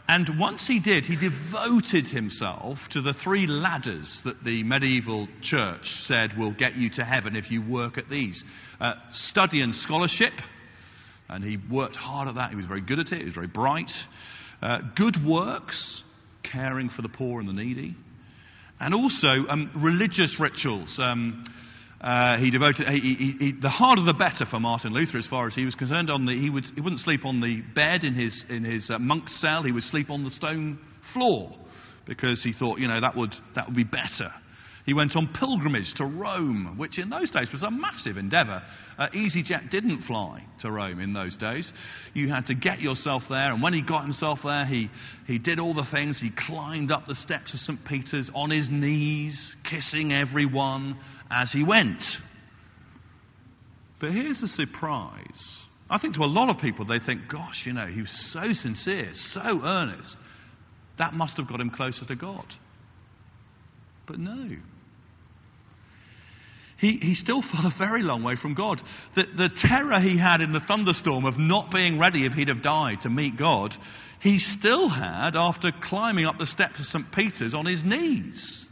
and 0.08 0.38
once 0.38 0.64
he 0.68 0.78
did, 0.78 1.04
he 1.04 1.16
devoted 1.16 2.06
himself 2.06 2.78
to 2.92 3.02
the 3.02 3.14
three 3.24 3.46
ladders 3.48 4.20
that 4.24 4.44
the 4.44 4.62
medieval 4.62 5.26
church 5.42 5.82
said 6.06 6.38
will 6.38 6.52
get 6.52 6.76
you 6.76 6.90
to 6.90 7.04
heaven 7.04 7.34
if 7.34 7.50
you 7.50 7.60
work 7.68 7.98
at 7.98 8.08
these 8.08 8.42
uh, 8.80 8.92
study 9.30 9.60
and 9.60 9.74
scholarship. 9.74 10.32
And 11.28 11.42
he 11.42 11.58
worked 11.72 11.96
hard 11.96 12.28
at 12.28 12.36
that. 12.36 12.50
He 12.50 12.56
was 12.56 12.66
very 12.66 12.82
good 12.82 13.00
at 13.00 13.10
it, 13.12 13.18
he 13.18 13.24
was 13.24 13.34
very 13.34 13.48
bright. 13.48 13.90
Uh, 14.62 14.78
good 14.96 15.16
works 15.26 16.02
caring 16.44 16.88
for 16.90 17.02
the 17.02 17.08
poor 17.08 17.40
and 17.40 17.48
the 17.48 17.52
needy. 17.52 17.96
And 18.78 18.94
also 18.94 19.48
um, 19.48 19.72
religious 19.82 20.36
rituals. 20.38 20.94
Um, 21.02 21.44
uh, 22.06 22.36
he 22.38 22.50
devoted 22.50 22.86
he, 22.88 23.00
he, 23.00 23.36
he, 23.46 23.52
the 23.60 23.68
harder 23.68 24.04
the 24.04 24.12
better 24.12 24.46
for 24.48 24.60
Martin 24.60 24.92
Luther, 24.92 25.18
as 25.18 25.26
far 25.26 25.48
as 25.48 25.54
he 25.54 25.64
was 25.64 25.74
concerned. 25.74 26.08
On 26.08 26.24
the, 26.24 26.32
he, 26.32 26.48
would, 26.48 26.64
he 26.76 26.80
wouldn't 26.80 27.00
sleep 27.00 27.24
on 27.24 27.40
the 27.40 27.62
bed 27.74 28.04
in 28.04 28.14
his 28.14 28.44
in 28.48 28.62
his 28.62 28.88
uh, 28.88 29.00
monk's 29.00 29.40
cell. 29.40 29.64
He 29.64 29.72
would 29.72 29.82
sleep 29.82 30.08
on 30.08 30.22
the 30.22 30.30
stone 30.30 30.78
floor 31.12 31.50
because 32.06 32.40
he 32.44 32.52
thought, 32.52 32.78
you 32.78 32.86
know, 32.86 33.00
that 33.00 33.16
would 33.16 33.34
that 33.56 33.66
would 33.66 33.74
be 33.74 33.82
better. 33.82 34.30
He 34.84 34.94
went 34.94 35.16
on 35.16 35.34
pilgrimage 35.36 35.92
to 35.96 36.04
Rome, 36.04 36.76
which 36.78 36.96
in 36.96 37.10
those 37.10 37.28
days 37.32 37.48
was 37.52 37.64
a 37.64 37.70
massive 37.72 38.16
endeavour. 38.16 38.62
Uh, 38.96 39.08
EasyJet 39.08 39.68
didn't 39.68 40.04
fly 40.04 40.44
to 40.60 40.70
Rome 40.70 41.00
in 41.00 41.12
those 41.12 41.36
days. 41.36 41.68
You 42.14 42.28
had 42.28 42.46
to 42.46 42.54
get 42.54 42.80
yourself 42.80 43.24
there, 43.28 43.52
and 43.52 43.60
when 43.60 43.74
he 43.74 43.82
got 43.82 44.04
himself 44.04 44.38
there, 44.44 44.64
he, 44.64 44.88
he 45.26 45.38
did 45.38 45.58
all 45.58 45.74
the 45.74 45.88
things. 45.90 46.20
He 46.20 46.30
climbed 46.46 46.92
up 46.92 47.08
the 47.08 47.16
steps 47.16 47.52
of 47.52 47.58
St. 47.58 47.84
Peter's 47.84 48.30
on 48.32 48.50
his 48.50 48.68
knees, 48.70 49.36
kissing 49.68 50.12
everyone 50.12 50.96
as 51.30 51.50
he 51.52 51.62
went. 51.62 52.02
But 54.00 54.12
here's 54.12 54.40
the 54.40 54.48
surprise. 54.48 55.56
I 55.88 55.98
think 55.98 56.14
to 56.16 56.22
a 56.22 56.26
lot 56.26 56.50
of 56.50 56.60
people, 56.60 56.84
they 56.84 56.98
think, 57.04 57.22
gosh, 57.30 57.62
you 57.64 57.72
know, 57.72 57.86
he 57.86 58.00
was 58.00 58.30
so 58.32 58.52
sincere, 58.52 59.10
so 59.32 59.60
earnest. 59.64 60.16
That 60.98 61.14
must 61.14 61.36
have 61.36 61.48
got 61.48 61.60
him 61.60 61.70
closer 61.70 62.04
to 62.06 62.16
God. 62.16 62.46
But 64.06 64.18
no. 64.18 64.56
He, 66.78 66.98
he 67.00 67.14
still 67.14 67.42
fell 67.42 67.66
a 67.66 67.74
very 67.78 68.02
long 68.02 68.22
way 68.22 68.34
from 68.40 68.54
God. 68.54 68.80
The, 69.14 69.22
the 69.36 69.48
terror 69.62 70.00
he 70.00 70.18
had 70.18 70.40
in 70.40 70.52
the 70.52 70.60
thunderstorm 70.68 71.24
of 71.24 71.38
not 71.38 71.70
being 71.70 71.98
ready 71.98 72.26
if 72.26 72.32
he'd 72.32 72.48
have 72.48 72.62
died 72.62 72.98
to 73.02 73.10
meet 73.10 73.38
God, 73.38 73.72
he 74.20 74.38
still 74.58 74.88
had 74.88 75.36
after 75.36 75.70
climbing 75.84 76.26
up 76.26 76.36
the 76.38 76.46
steps 76.46 76.78
of 76.78 76.86
St. 76.86 77.12
Peter's 77.12 77.54
on 77.54 77.66
his 77.66 77.82
knees. 77.84 78.64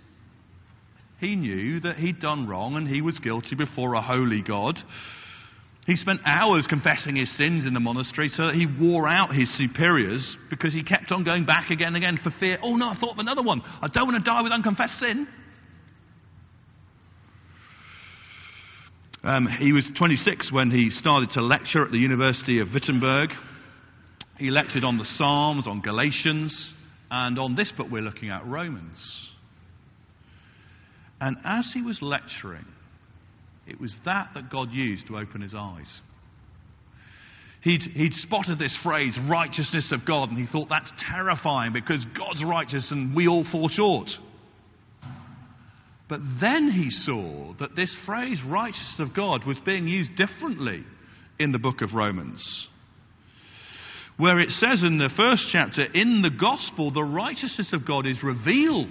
He 1.21 1.37
knew 1.37 1.81
that 1.81 1.97
he'd 1.97 2.21
done 2.21 2.47
wrong 2.47 2.77
and 2.77 2.89
he 2.89 3.01
was 3.01 3.19
guilty 3.19 3.55
before 3.55 3.95
a 3.95 4.03
holy 4.03 4.43
God. 4.43 4.79
He 5.87 5.97
spent 5.97 6.21
hours 6.25 6.67
confessing 6.67 7.17
his 7.17 7.35
sins 7.37 7.67
in 7.67 7.75
the 7.75 7.81
monastery 7.81 8.29
so 8.29 8.47
that 8.47 8.55
he 8.55 8.67
wore 8.67 9.07
out 9.07 9.35
his 9.35 9.55
superiors 9.59 10.37
because 10.49 10.73
he 10.73 10.83
kept 10.83 11.13
on 11.13 11.25
going 11.25 11.45
back 11.45 11.71
again 11.71 11.89
and 11.89 11.97
again 11.97 12.19
for 12.23 12.33
fear. 12.41 12.59
Oh 12.63 12.77
no, 12.77 12.89
I 12.89 12.97
thought 12.99 13.13
of 13.13 13.19
another 13.19 13.43
one. 13.43 13.61
I 13.83 13.89
don't 13.89 14.07
want 14.09 14.25
to 14.25 14.31
die 14.31 14.41
with 14.41 14.53
unconfessed 14.53 14.99
sin. 14.99 15.27
Um, 19.23 19.47
he 19.59 19.73
was 19.73 19.85
26 19.97 20.53
when 20.53 20.71
he 20.71 20.91
started 20.91 21.31
to 21.31 21.43
lecture 21.43 21.85
at 21.85 21.91
the 21.91 21.99
University 21.99 22.61
of 22.61 22.69
Wittenberg. 22.73 23.31
He 24.39 24.51
lectured 24.51 24.85
on 24.85 24.99
the 24.99 25.07
Psalms, 25.17 25.67
on 25.67 25.81
Galatians, 25.81 26.73
and 27.11 27.39
on 27.39 27.55
this 27.55 27.73
book 27.77 27.87
we're 27.91 28.03
looking 28.03 28.31
at, 28.31 28.47
Romans. 28.47 28.99
And 31.25 31.39
as 31.43 31.71
he 31.73 31.81
was 31.81 32.03
lecturing, 32.03 32.67
it 33.67 33.81
was 33.81 33.97
that 34.05 34.33
that 34.35 34.51
God 34.51 34.71
used 34.73 35.07
to 35.07 35.17
open 35.17 35.41
his 35.41 35.55
eyes. 35.57 35.91
He'd, 37.63 37.81
he'd 37.81 38.13
spotted 38.13 38.59
this 38.59 38.79
phrase, 38.83 39.19
righteousness 39.27 39.91
of 39.91 40.05
God, 40.07 40.29
and 40.29 40.39
he 40.39 40.45
thought 40.53 40.69
that's 40.69 40.93
terrifying 41.11 41.73
because 41.73 42.05
God's 42.15 42.45
righteous 42.45 42.89
and 42.91 43.17
we 43.17 43.27
all 43.27 43.47
fall 43.51 43.71
short. 43.71 44.09
But 46.11 46.21
then 46.43 46.71
he 46.71 46.91
saw 46.91 47.55
that 47.59 47.75
this 47.75 47.97
phrase, 48.05 48.39
righteousness 48.47 48.99
of 48.99 49.17
God, 49.17 49.47
was 49.47 49.57
being 49.65 49.89
used 49.89 50.11
differently 50.17 50.85
in 51.41 51.53
the 51.53 51.59
book 51.59 51.81
of 51.81 51.95
Romans. 51.95 52.69
Where 54.19 54.41
it 54.41 54.51
says 54.51 54.83
in 54.85 54.99
the 54.99 55.11
first 55.17 55.47
chapter, 55.51 55.85
in 55.85 56.21
the 56.21 56.29
gospel, 56.39 56.91
the 56.91 57.03
righteousness 57.03 57.73
of 57.73 57.87
God 57.87 58.07
is 58.07 58.23
revealed. 58.23 58.91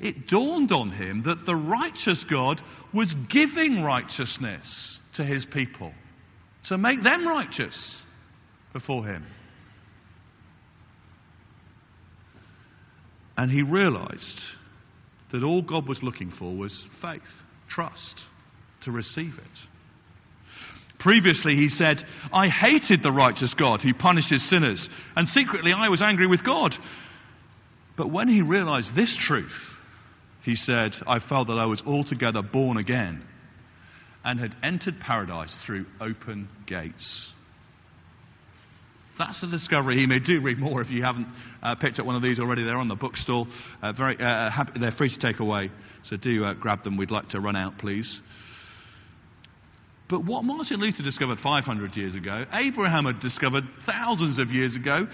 It 0.00 0.28
dawned 0.28 0.70
on 0.70 0.90
him 0.90 1.24
that 1.26 1.44
the 1.44 1.56
righteous 1.56 2.24
God 2.30 2.60
was 2.94 3.12
giving 3.30 3.82
righteousness 3.82 4.98
to 5.16 5.24
his 5.24 5.44
people 5.52 5.92
to 6.68 6.78
make 6.78 7.02
them 7.02 7.26
righteous 7.26 7.96
before 8.72 9.06
him. 9.06 9.26
And 13.36 13.50
he 13.50 13.62
realized 13.62 14.40
that 15.32 15.42
all 15.42 15.62
God 15.62 15.88
was 15.88 16.02
looking 16.02 16.32
for 16.38 16.56
was 16.56 16.76
faith, 17.02 17.22
trust, 17.68 18.20
to 18.84 18.90
receive 18.90 19.34
it. 19.34 19.58
Previously, 21.00 21.54
he 21.54 21.68
said, 21.68 22.04
I 22.32 22.48
hated 22.48 23.02
the 23.02 23.12
righteous 23.12 23.54
God 23.56 23.80
who 23.80 23.94
punishes 23.94 24.48
sinners, 24.50 24.88
and 25.14 25.28
secretly 25.28 25.72
I 25.72 25.88
was 25.88 26.02
angry 26.02 26.26
with 26.26 26.44
God. 26.44 26.74
But 27.96 28.10
when 28.10 28.28
he 28.28 28.42
realized 28.42 28.90
this 28.96 29.16
truth, 29.26 29.52
he 30.44 30.54
said, 30.54 30.92
I 31.06 31.18
felt 31.28 31.48
that 31.48 31.58
I 31.58 31.66
was 31.66 31.82
altogether 31.86 32.42
born 32.42 32.76
again 32.76 33.22
and 34.24 34.40
had 34.40 34.54
entered 34.62 35.00
paradise 35.00 35.54
through 35.66 35.86
open 36.00 36.48
gates. 36.66 37.30
That's 39.18 39.40
the 39.40 39.48
discovery 39.48 39.96
he 39.96 40.06
made. 40.06 40.24
Do 40.24 40.40
read 40.40 40.58
more 40.58 40.80
if 40.80 40.90
you 40.90 41.02
haven't 41.02 41.26
uh, 41.62 41.74
picked 41.74 41.98
up 41.98 42.06
one 42.06 42.14
of 42.14 42.22
these 42.22 42.38
already. 42.38 42.62
They're 42.62 42.76
on 42.78 42.88
the 42.88 42.94
bookstall. 42.94 43.48
Uh, 43.82 43.92
very 43.92 44.16
uh, 44.16 44.50
happy, 44.50 44.78
they're 44.78 44.92
free 44.92 45.12
to 45.12 45.18
take 45.20 45.40
away. 45.40 45.70
So 46.04 46.16
do 46.16 46.44
uh, 46.44 46.54
grab 46.54 46.84
them. 46.84 46.96
We'd 46.96 47.10
like 47.10 47.28
to 47.30 47.40
run 47.40 47.56
out, 47.56 47.78
please. 47.78 48.20
But 50.08 50.24
what 50.24 50.44
Martin 50.44 50.80
Luther 50.80 51.02
discovered 51.02 51.38
500 51.42 51.96
years 51.96 52.14
ago, 52.14 52.44
Abraham 52.52 53.04
had 53.04 53.20
discovered 53.20 53.64
thousands 53.86 54.38
of 54.38 54.50
years 54.50 54.74
ago. 54.74 55.06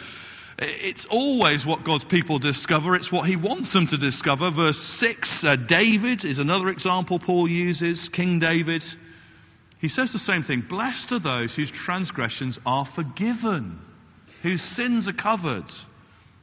It's 0.58 1.06
always 1.10 1.64
what 1.66 1.84
God's 1.84 2.04
people 2.04 2.38
discover. 2.38 2.94
It's 2.94 3.10
what 3.10 3.28
he 3.28 3.34
wants 3.34 3.72
them 3.72 3.88
to 3.90 3.98
discover. 3.98 4.50
Verse 4.54 4.78
6, 5.00 5.44
uh, 5.46 5.56
David 5.68 6.24
is 6.24 6.38
another 6.38 6.68
example 6.68 7.18
Paul 7.18 7.48
uses, 7.48 8.08
King 8.12 8.38
David. 8.38 8.82
He 9.80 9.88
says 9.88 10.10
the 10.12 10.20
same 10.20 10.44
thing 10.44 10.64
Blessed 10.68 11.10
are 11.10 11.20
those 11.20 11.54
whose 11.54 11.72
transgressions 11.84 12.58
are 12.64 12.86
forgiven, 12.94 13.80
whose 14.42 14.62
sins 14.76 15.08
are 15.08 15.12
covered, 15.12 15.68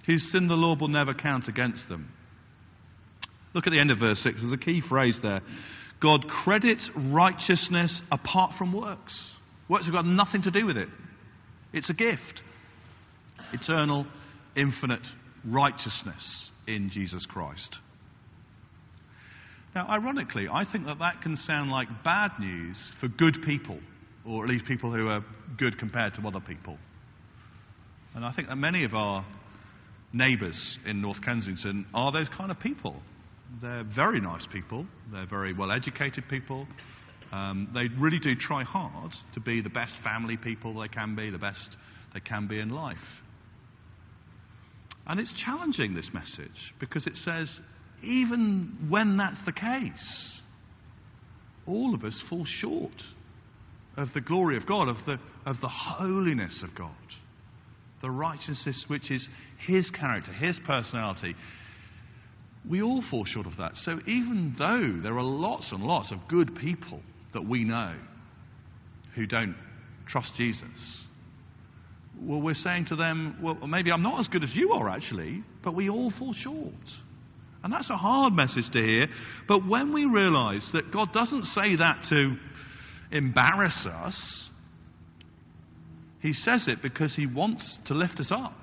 whose 0.06 0.30
sin 0.32 0.48
the 0.48 0.56
Lord 0.56 0.82
will 0.82 0.90
never 0.90 1.14
count 1.14 1.48
against 1.48 1.88
them. 1.88 2.12
Look 3.54 3.68
at 3.68 3.72
the 3.72 3.80
end 3.80 3.92
of 3.92 4.00
verse 4.00 4.20
6. 4.24 4.42
There's 4.42 4.54
a 4.54 4.58
key 4.58 4.82
phrase 4.88 5.20
there. 5.22 5.42
God 6.02 6.28
credits 6.28 6.90
righteousness 6.96 8.02
apart 8.12 8.54
from 8.58 8.74
works. 8.74 9.18
Works 9.70 9.86
have 9.86 9.94
got 9.94 10.06
nothing 10.06 10.42
to 10.42 10.52
do 10.52 10.66
with 10.66 10.76
it, 10.76 10.90
it's 11.72 11.90
a 11.90 11.94
gift. 11.94 12.42
Eternal, 13.54 14.06
infinite 14.56 15.06
righteousness 15.46 16.50
in 16.68 16.90
Jesus 16.92 17.26
Christ. 17.30 17.78
Now, 19.74 19.88
ironically, 19.88 20.48
I 20.52 20.66
think 20.70 20.86
that 20.86 21.00
that 21.00 21.22
can 21.22 21.38
sound 21.38 21.72
like 21.72 21.88
bad 22.04 22.32
news 22.40 22.78
for 23.00 23.08
good 23.08 23.38
people, 23.46 23.80
or 24.26 24.44
at 24.44 24.50
least 24.50 24.66
people 24.66 24.94
who 24.94 25.08
are 25.08 25.24
good 25.58 25.78
compared 25.80 26.14
to 26.16 26.28
other 26.28 26.42
people. 26.42 26.78
And 28.14 28.26
I 28.26 28.34
think 28.34 28.50
that 28.50 28.58
many 28.58 28.84
of 28.84 28.94
our 28.94 29.26
neighbours 30.12 30.78
in 30.86 31.02
North 31.02 31.22
Kensington 31.24 31.86
are 31.94 32.12
those 32.12 32.28
kind 32.38 32.52
of 32.52 32.60
people. 32.60 32.98
They're 33.62 33.86
very 33.96 34.20
nice 34.20 34.46
people, 34.52 34.86
they're 35.12 35.28
very 35.28 35.54
well 35.54 35.72
educated 35.72 36.26
people. 36.30 36.68
Um, 37.32 37.70
they 37.74 37.88
really 37.98 38.20
do 38.20 38.36
try 38.36 38.64
hard 38.64 39.12
to 39.36 39.40
be 39.40 39.62
the 39.62 39.70
best 39.70 39.94
family 40.04 40.36
people 40.36 40.78
they 40.78 40.90
can 40.90 41.16
be, 41.16 41.30
the 41.30 41.38
best 41.38 41.78
they 42.14 42.20
can 42.20 42.48
be 42.48 42.60
in 42.60 42.70
life. 42.70 42.98
And 45.12 45.20
it's 45.20 45.34
challenging, 45.44 45.94
this 45.94 46.10
message, 46.14 46.74
because 46.80 47.06
it 47.06 47.18
says, 47.18 47.50
even 48.02 48.88
when 48.88 49.18
that's 49.18 49.44
the 49.46 49.52
case, 49.52 50.40
all 51.68 51.94
of 51.94 52.06
us 52.06 52.18
fall 52.30 52.46
short 52.46 52.94
of 53.98 54.08
the 54.14 54.22
glory 54.22 54.56
of 54.56 54.66
God, 54.66 54.88
of 54.88 54.96
the, 55.06 55.20
of 55.46 55.58
the 55.60 55.68
holiness 55.68 56.64
of 56.64 56.74
God, 56.76 56.96
the 58.02 58.10
righteousness 58.10 58.86
which 58.88 59.12
is 59.12 59.28
His 59.68 59.90
character, 59.90 60.32
His 60.32 60.58
personality, 60.66 61.36
we 62.70 62.82
all 62.82 63.04
fall 63.12 63.26
short 63.26 63.48
of 63.48 63.58
that. 63.58 63.74
So 63.84 64.00
even 64.08 64.56
though 64.58 65.02
there 65.04 65.18
are 65.18 65.24
lots 65.24 65.68
and 65.74 65.84
lots 65.84 66.14
of 66.14 66.20
good 66.30 66.56
people 66.56 67.02
that 67.34 67.46
we 67.46 67.66
know 67.66 67.96
who 69.16 69.26
don't 69.26 69.58
trust 70.08 70.32
Jesus, 70.38 70.64
well, 72.22 72.40
we're 72.40 72.54
saying 72.54 72.86
to 72.90 72.96
them, 72.96 73.38
well, 73.42 73.56
maybe 73.68 73.92
I'm 73.92 74.04
not 74.04 74.20
as 74.20 74.28
good 74.28 74.44
as 74.44 74.56
you 74.56 74.72
are 74.74 74.90
actually, 74.90 75.44
but 75.64 75.74
we 75.74 75.90
all 75.90 76.12
fall 76.20 76.34
short. 76.34 76.74
And 77.64 77.74
that's 77.74 77.90
a 77.90 77.98
hard 77.98 78.34
message 78.34 78.66
to 78.74 78.82
hear. 78.82 79.08
But 79.48 79.68
when 79.68 79.94
we 79.94 80.06
realize 80.06 80.68
that 80.74 80.92
God 80.92 81.12
doesn't 81.14 81.46
say 81.46 81.76
that 81.78 82.06
to 82.10 82.36
embarrass 83.12 83.88
us, 83.88 84.50
He 86.22 86.34
says 86.34 86.66
it 86.68 86.82
because 86.82 87.16
He 87.16 87.26
wants 87.26 87.78
to 87.88 87.94
lift 87.94 88.20
us 88.20 88.32
up. 88.32 88.56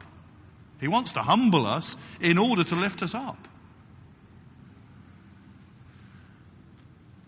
He 0.80 0.88
wants 0.88 1.12
to 1.14 1.20
humble 1.20 1.66
us 1.66 1.96
in 2.20 2.38
order 2.38 2.62
to 2.62 2.74
lift 2.76 3.02
us 3.02 3.12
up. 3.14 3.38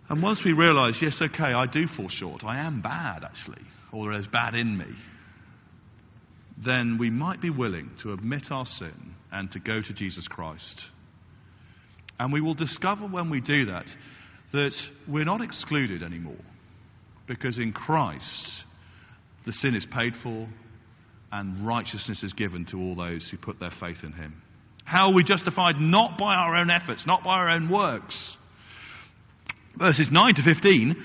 And 0.09 0.23
once 0.23 0.41
we 0.45 0.53
realize, 0.53 0.95
yes, 1.01 1.15
okay, 1.21 1.53
I 1.53 1.67
do 1.67 1.87
fall 1.97 2.09
short, 2.09 2.43
I 2.45 2.59
am 2.61 2.83
bad 2.83 3.23
actually, 3.25 3.63
or 3.93 4.13
there's 4.13 4.27
bad 4.27 4.57
in 4.57 4.77
me, 4.77 4.87
then 6.65 6.99
we 6.99 7.11
might 7.11 7.41
be 7.41 7.51
willing 7.51 7.91
to 8.03 8.13
admit 8.13 8.45
our 8.51 8.67
sin 8.67 9.15
and 9.33 9.51
to 9.53 9.61
go 9.61 9.81
to 9.81 9.95
Jesus 9.95 10.27
Christ. 10.29 10.83
And 12.19 12.33
we 12.33 12.41
will 12.41 12.55
discover 12.55 13.07
when 13.07 13.31
we 13.31 13.41
do 13.41 13.67
that 13.67 13.87
that 14.53 14.75
we're 15.09 15.25
not 15.25 15.41
excluded 15.41 16.03
anymore. 16.03 16.35
Because 17.27 17.59
in 17.59 17.73
Christ, 17.73 18.65
the 19.47 19.53
sin 19.53 19.75
is 19.75 19.87
paid 19.93 20.13
for 20.23 20.49
and 21.33 21.67
righteousness 21.67 22.23
is 22.23 22.33
given 22.33 22.67
to 22.67 22.77
all 22.77 22.97
those 22.97 23.27
who 23.31 23.37
put 23.37 23.61
their 23.61 23.73
faith 23.81 23.99
in 24.03 24.13
Him. 24.13 24.43
How 24.85 25.11
are 25.11 25.15
we 25.15 25.23
justified? 25.23 25.77
Not 25.79 26.19
by 26.19 26.35
our 26.35 26.57
own 26.57 26.71
efforts, 26.71 27.05
not 27.07 27.23
by 27.23 27.31
our 27.31 27.49
own 27.51 27.71
works 27.71 28.17
verses 29.79 30.09
9 30.11 30.35
to 30.37 30.43
15, 30.43 30.97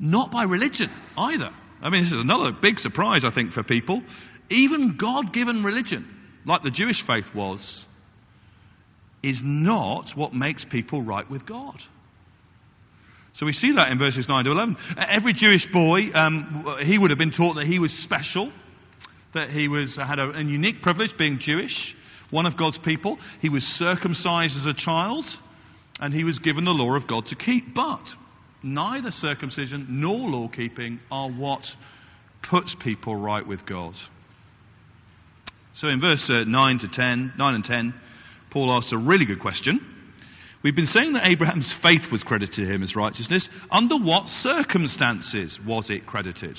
not 0.00 0.30
by 0.30 0.44
religion 0.44 0.88
either. 1.16 1.50
I 1.82 1.90
mean, 1.90 2.04
this 2.04 2.12
is 2.12 2.18
another 2.18 2.56
big 2.60 2.78
surprise, 2.78 3.22
I 3.24 3.32
think, 3.32 3.52
for 3.52 3.62
people. 3.62 4.02
Even 4.50 4.96
God 5.00 5.32
given 5.32 5.62
religion, 5.62 6.06
like 6.46 6.62
the 6.62 6.70
Jewish 6.70 7.02
faith 7.06 7.26
was, 7.34 7.84
is 9.22 9.38
not 9.42 10.06
what 10.14 10.32
makes 10.32 10.64
people 10.70 11.02
right 11.02 11.28
with 11.30 11.46
God. 11.46 11.76
So 13.34 13.46
we 13.46 13.52
see 13.52 13.72
that 13.76 13.88
in 13.92 13.98
verses 13.98 14.26
9 14.28 14.44
to 14.44 14.50
11. 14.50 14.76
Every 15.10 15.32
Jewish 15.32 15.66
boy, 15.72 16.10
um, 16.14 16.78
he 16.84 16.98
would 16.98 17.10
have 17.10 17.18
been 17.18 17.32
taught 17.32 17.54
that 17.54 17.66
he 17.66 17.78
was 17.78 17.92
special, 18.02 18.52
that 19.34 19.50
he 19.50 19.68
was, 19.68 19.96
had 19.96 20.18
a, 20.18 20.30
a 20.30 20.42
unique 20.42 20.82
privilege 20.82 21.10
being 21.18 21.38
Jewish, 21.40 21.94
one 22.30 22.46
of 22.46 22.56
God's 22.56 22.78
people. 22.84 23.18
He 23.40 23.48
was 23.48 23.62
circumcised 23.78 24.56
as 24.56 24.66
a 24.66 24.74
child 24.74 25.24
and 26.00 26.14
he 26.14 26.24
was 26.24 26.38
given 26.38 26.64
the 26.64 26.72
law 26.72 26.94
of 26.96 27.06
God 27.06 27.26
to 27.26 27.36
keep. 27.36 27.74
But 27.74 28.00
neither 28.62 29.10
circumcision 29.10 29.86
nor 29.88 30.28
law 30.28 30.48
keeping 30.48 31.00
are 31.10 31.30
what 31.30 31.62
puts 32.50 32.74
people 32.82 33.16
right 33.16 33.46
with 33.46 33.66
God. 33.66 33.94
So 35.80 35.88
in 35.88 36.00
verse 36.00 36.24
uh, 36.28 36.44
9 36.44 36.78
to 36.80 36.88
10, 36.88 37.34
9 37.38 37.54
and 37.54 37.64
10, 37.64 37.94
Paul 38.50 38.76
asks 38.76 38.92
a 38.92 38.98
really 38.98 39.24
good 39.24 39.40
question. 39.40 39.80
We've 40.64 40.74
been 40.74 40.86
saying 40.86 41.12
that 41.12 41.26
Abraham's 41.26 41.72
faith 41.82 42.10
was 42.10 42.22
credited 42.22 42.54
to 42.56 42.72
him 42.72 42.82
as 42.82 42.96
righteousness. 42.96 43.48
Under 43.70 43.96
what 43.96 44.26
circumstances 44.42 45.58
was 45.64 45.86
it 45.88 46.06
credited? 46.06 46.58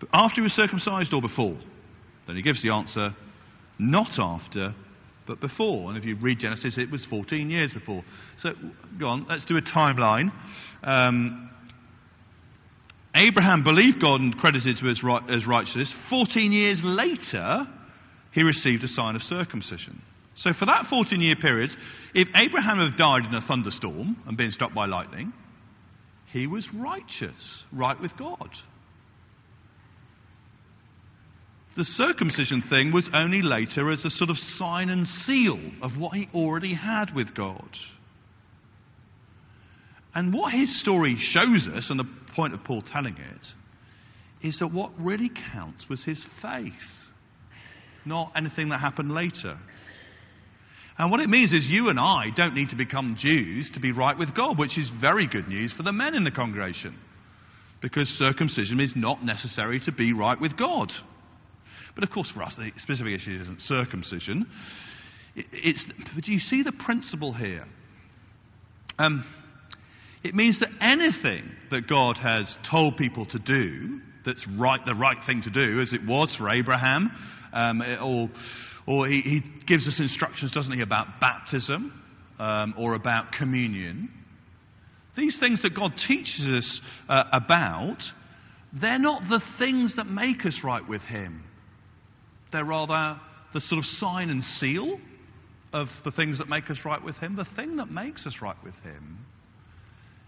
But 0.00 0.10
After 0.12 0.36
he 0.36 0.42
was 0.42 0.52
circumcised 0.52 1.12
or 1.12 1.20
before? 1.20 1.58
Then 2.26 2.36
he 2.36 2.42
gives 2.42 2.62
the 2.62 2.72
answer 2.72 3.16
not 3.78 4.18
after, 4.18 4.74
but 5.26 5.40
before. 5.40 5.88
And 5.88 5.98
if 5.98 6.04
you 6.04 6.16
read 6.16 6.38
Genesis, 6.38 6.76
it 6.78 6.90
was 6.90 7.04
14 7.10 7.50
years 7.50 7.72
before. 7.72 8.04
So, 8.40 8.50
go 8.98 9.08
on, 9.08 9.26
let's 9.28 9.44
do 9.46 9.56
a 9.56 9.62
timeline. 9.62 10.30
Um, 10.84 11.50
Abraham 13.14 13.62
believed 13.62 14.00
God 14.00 14.20
and 14.20 14.36
credited 14.36 14.76
to 14.80 14.88
as, 14.88 15.02
right, 15.02 15.22
as 15.30 15.46
righteousness. 15.46 15.92
14 16.10 16.52
years 16.52 16.78
later, 16.82 17.66
he 18.32 18.42
received 18.42 18.82
a 18.82 18.88
sign 18.88 19.14
of 19.14 19.22
circumcision. 19.22 20.02
So, 20.36 20.50
for 20.58 20.66
that 20.66 20.86
14 20.90 21.20
year 21.20 21.36
period, 21.36 21.70
if 22.12 22.28
Abraham 22.34 22.78
had 22.78 22.98
died 22.98 23.24
in 23.24 23.34
a 23.34 23.46
thunderstorm 23.46 24.16
and 24.26 24.36
been 24.36 24.50
struck 24.50 24.74
by 24.74 24.86
lightning, 24.86 25.32
he 26.32 26.48
was 26.48 26.66
righteous, 26.74 27.62
right 27.72 28.00
with 28.00 28.16
God. 28.18 28.50
The 31.76 31.84
circumcision 31.84 32.62
thing 32.68 32.92
was 32.92 33.08
only 33.14 33.42
later 33.42 33.90
as 33.92 34.04
a 34.04 34.10
sort 34.10 34.30
of 34.30 34.36
sign 34.58 34.90
and 34.90 35.06
seal 35.06 35.58
of 35.82 35.96
what 35.96 36.16
he 36.16 36.28
already 36.34 36.74
had 36.74 37.14
with 37.14 37.34
God. 37.34 37.68
And 40.14 40.32
what 40.32 40.52
his 40.52 40.80
story 40.80 41.16
shows 41.32 41.68
us, 41.74 41.86
and 41.90 41.98
the 41.98 42.08
point 42.34 42.54
of 42.54 42.62
Paul 42.64 42.82
telling 42.82 43.16
it, 43.16 44.46
is 44.46 44.58
that 44.60 44.68
what 44.68 44.92
really 44.98 45.30
counts 45.52 45.86
was 45.88 46.04
his 46.04 46.22
faith, 46.40 46.72
not 48.04 48.32
anything 48.36 48.68
that 48.68 48.80
happened 48.80 49.12
later. 49.12 49.58
And 50.98 51.10
what 51.10 51.20
it 51.20 51.28
means 51.28 51.52
is 51.52 51.66
you 51.66 51.88
and 51.88 51.98
I 51.98 52.26
don't 52.36 52.54
need 52.54 52.68
to 52.68 52.76
become 52.76 53.16
Jews 53.18 53.70
to 53.74 53.80
be 53.80 53.90
right 53.90 54.16
with 54.16 54.34
God, 54.36 54.58
which 54.58 54.78
is 54.78 54.88
very 55.00 55.26
good 55.26 55.48
news 55.48 55.72
for 55.76 55.82
the 55.82 55.92
men 55.92 56.14
in 56.14 56.22
the 56.22 56.30
congregation. 56.30 56.96
Because 57.82 58.06
circumcision 58.18 58.80
is 58.80 58.92
not 58.94 59.24
necessary 59.24 59.80
to 59.86 59.92
be 59.92 60.12
right 60.12 60.40
with 60.40 60.56
God. 60.56 60.92
But 61.94 62.04
of 62.04 62.10
course, 62.10 62.30
for 62.32 62.42
us, 62.42 62.54
the 62.56 62.70
specific 62.78 63.14
issue 63.14 63.38
isn't 63.40 63.60
circumcision. 63.62 64.46
It's, 65.34 65.84
do 66.24 66.32
you 66.32 66.38
see 66.38 66.62
the 66.62 66.72
principle 66.72 67.32
here? 67.32 67.66
Um, 68.98 69.24
it 70.24 70.34
means 70.34 70.58
that 70.60 70.70
anything 70.80 71.50
that 71.70 71.86
God 71.88 72.16
has 72.16 72.52
told 72.70 72.96
people 72.96 73.26
to 73.26 73.38
do 73.38 74.00
that's 74.26 74.44
right, 74.58 74.80
the 74.86 74.94
right 74.94 75.18
thing 75.26 75.42
to 75.42 75.50
do, 75.50 75.80
as 75.80 75.92
it 75.92 76.04
was 76.06 76.34
for 76.38 76.48
Abraham, 76.48 77.10
um, 77.52 77.82
or, 78.02 78.30
or 78.86 79.06
he, 79.06 79.20
he, 79.20 79.42
gives 79.66 79.86
us 79.86 79.96
instructions, 79.98 80.52
doesn't 80.52 80.72
he, 80.72 80.82
about 80.82 81.20
baptism. 81.20 81.92
um, 82.38 82.74
or 82.76 82.94
about 82.94 83.32
communion, 83.32 84.08
these 85.16 85.36
things 85.38 85.62
that 85.62 85.74
God 85.74 85.92
teaches 86.08 86.46
us 86.46 86.80
uh, 87.08 87.24
about, 87.32 87.98
they're 88.80 88.98
not 88.98 89.22
the 89.28 89.40
things 89.58 89.94
that 89.96 90.06
make 90.06 90.44
us 90.44 90.58
right 90.64 90.86
with 90.86 91.02
Him. 91.02 91.44
They're 92.52 92.64
rather 92.64 93.20
the 93.52 93.60
sort 93.60 93.78
of 93.78 93.84
sign 93.84 94.30
and 94.30 94.42
seal 94.42 94.98
of 95.72 95.86
the 96.04 96.10
things 96.10 96.38
that 96.38 96.48
make 96.48 96.70
us 96.70 96.78
right 96.84 97.02
with 97.02 97.16
Him. 97.16 97.36
The 97.36 97.46
thing 97.56 97.76
that 97.76 97.90
makes 97.90 98.26
us 98.26 98.34
right 98.42 98.56
with 98.64 98.74
Him 98.82 99.18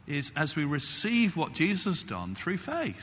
is 0.06 0.30
as 0.36 0.54
we 0.56 0.64
receive 0.64 1.32
what 1.34 1.52
Jesus 1.52 1.84
has 1.84 2.04
done 2.08 2.36
through 2.42 2.58
faith. 2.58 2.94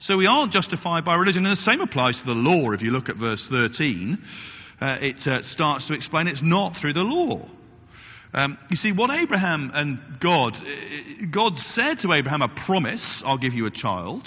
So 0.00 0.16
we 0.16 0.26
aren't 0.26 0.52
justified 0.52 1.04
by 1.04 1.14
religion, 1.14 1.46
and 1.46 1.56
the 1.56 1.62
same 1.62 1.80
applies 1.80 2.18
to 2.18 2.26
the 2.26 2.32
law. 2.32 2.72
If 2.72 2.82
you 2.82 2.90
look 2.90 3.08
at 3.08 3.16
verse 3.16 3.46
13, 3.50 4.18
uh, 4.80 4.86
it 5.00 5.16
uh, 5.26 5.38
starts 5.52 5.86
to 5.88 5.94
explain 5.94 6.28
it's 6.28 6.40
not 6.42 6.74
through 6.80 6.92
the 6.94 7.00
law. 7.00 7.48
Um, 8.34 8.58
you 8.68 8.76
see, 8.76 8.90
what 8.90 9.10
Abraham 9.10 9.70
and 9.72 9.98
God, 10.20 10.54
uh, 10.56 11.26
God 11.32 11.52
said 11.72 12.02
to 12.02 12.12
Abraham 12.12 12.42
a 12.42 12.48
promise, 12.66 13.22
I'll 13.24 13.38
give 13.38 13.54
you 13.54 13.66
a 13.66 13.70
child. 13.70 14.26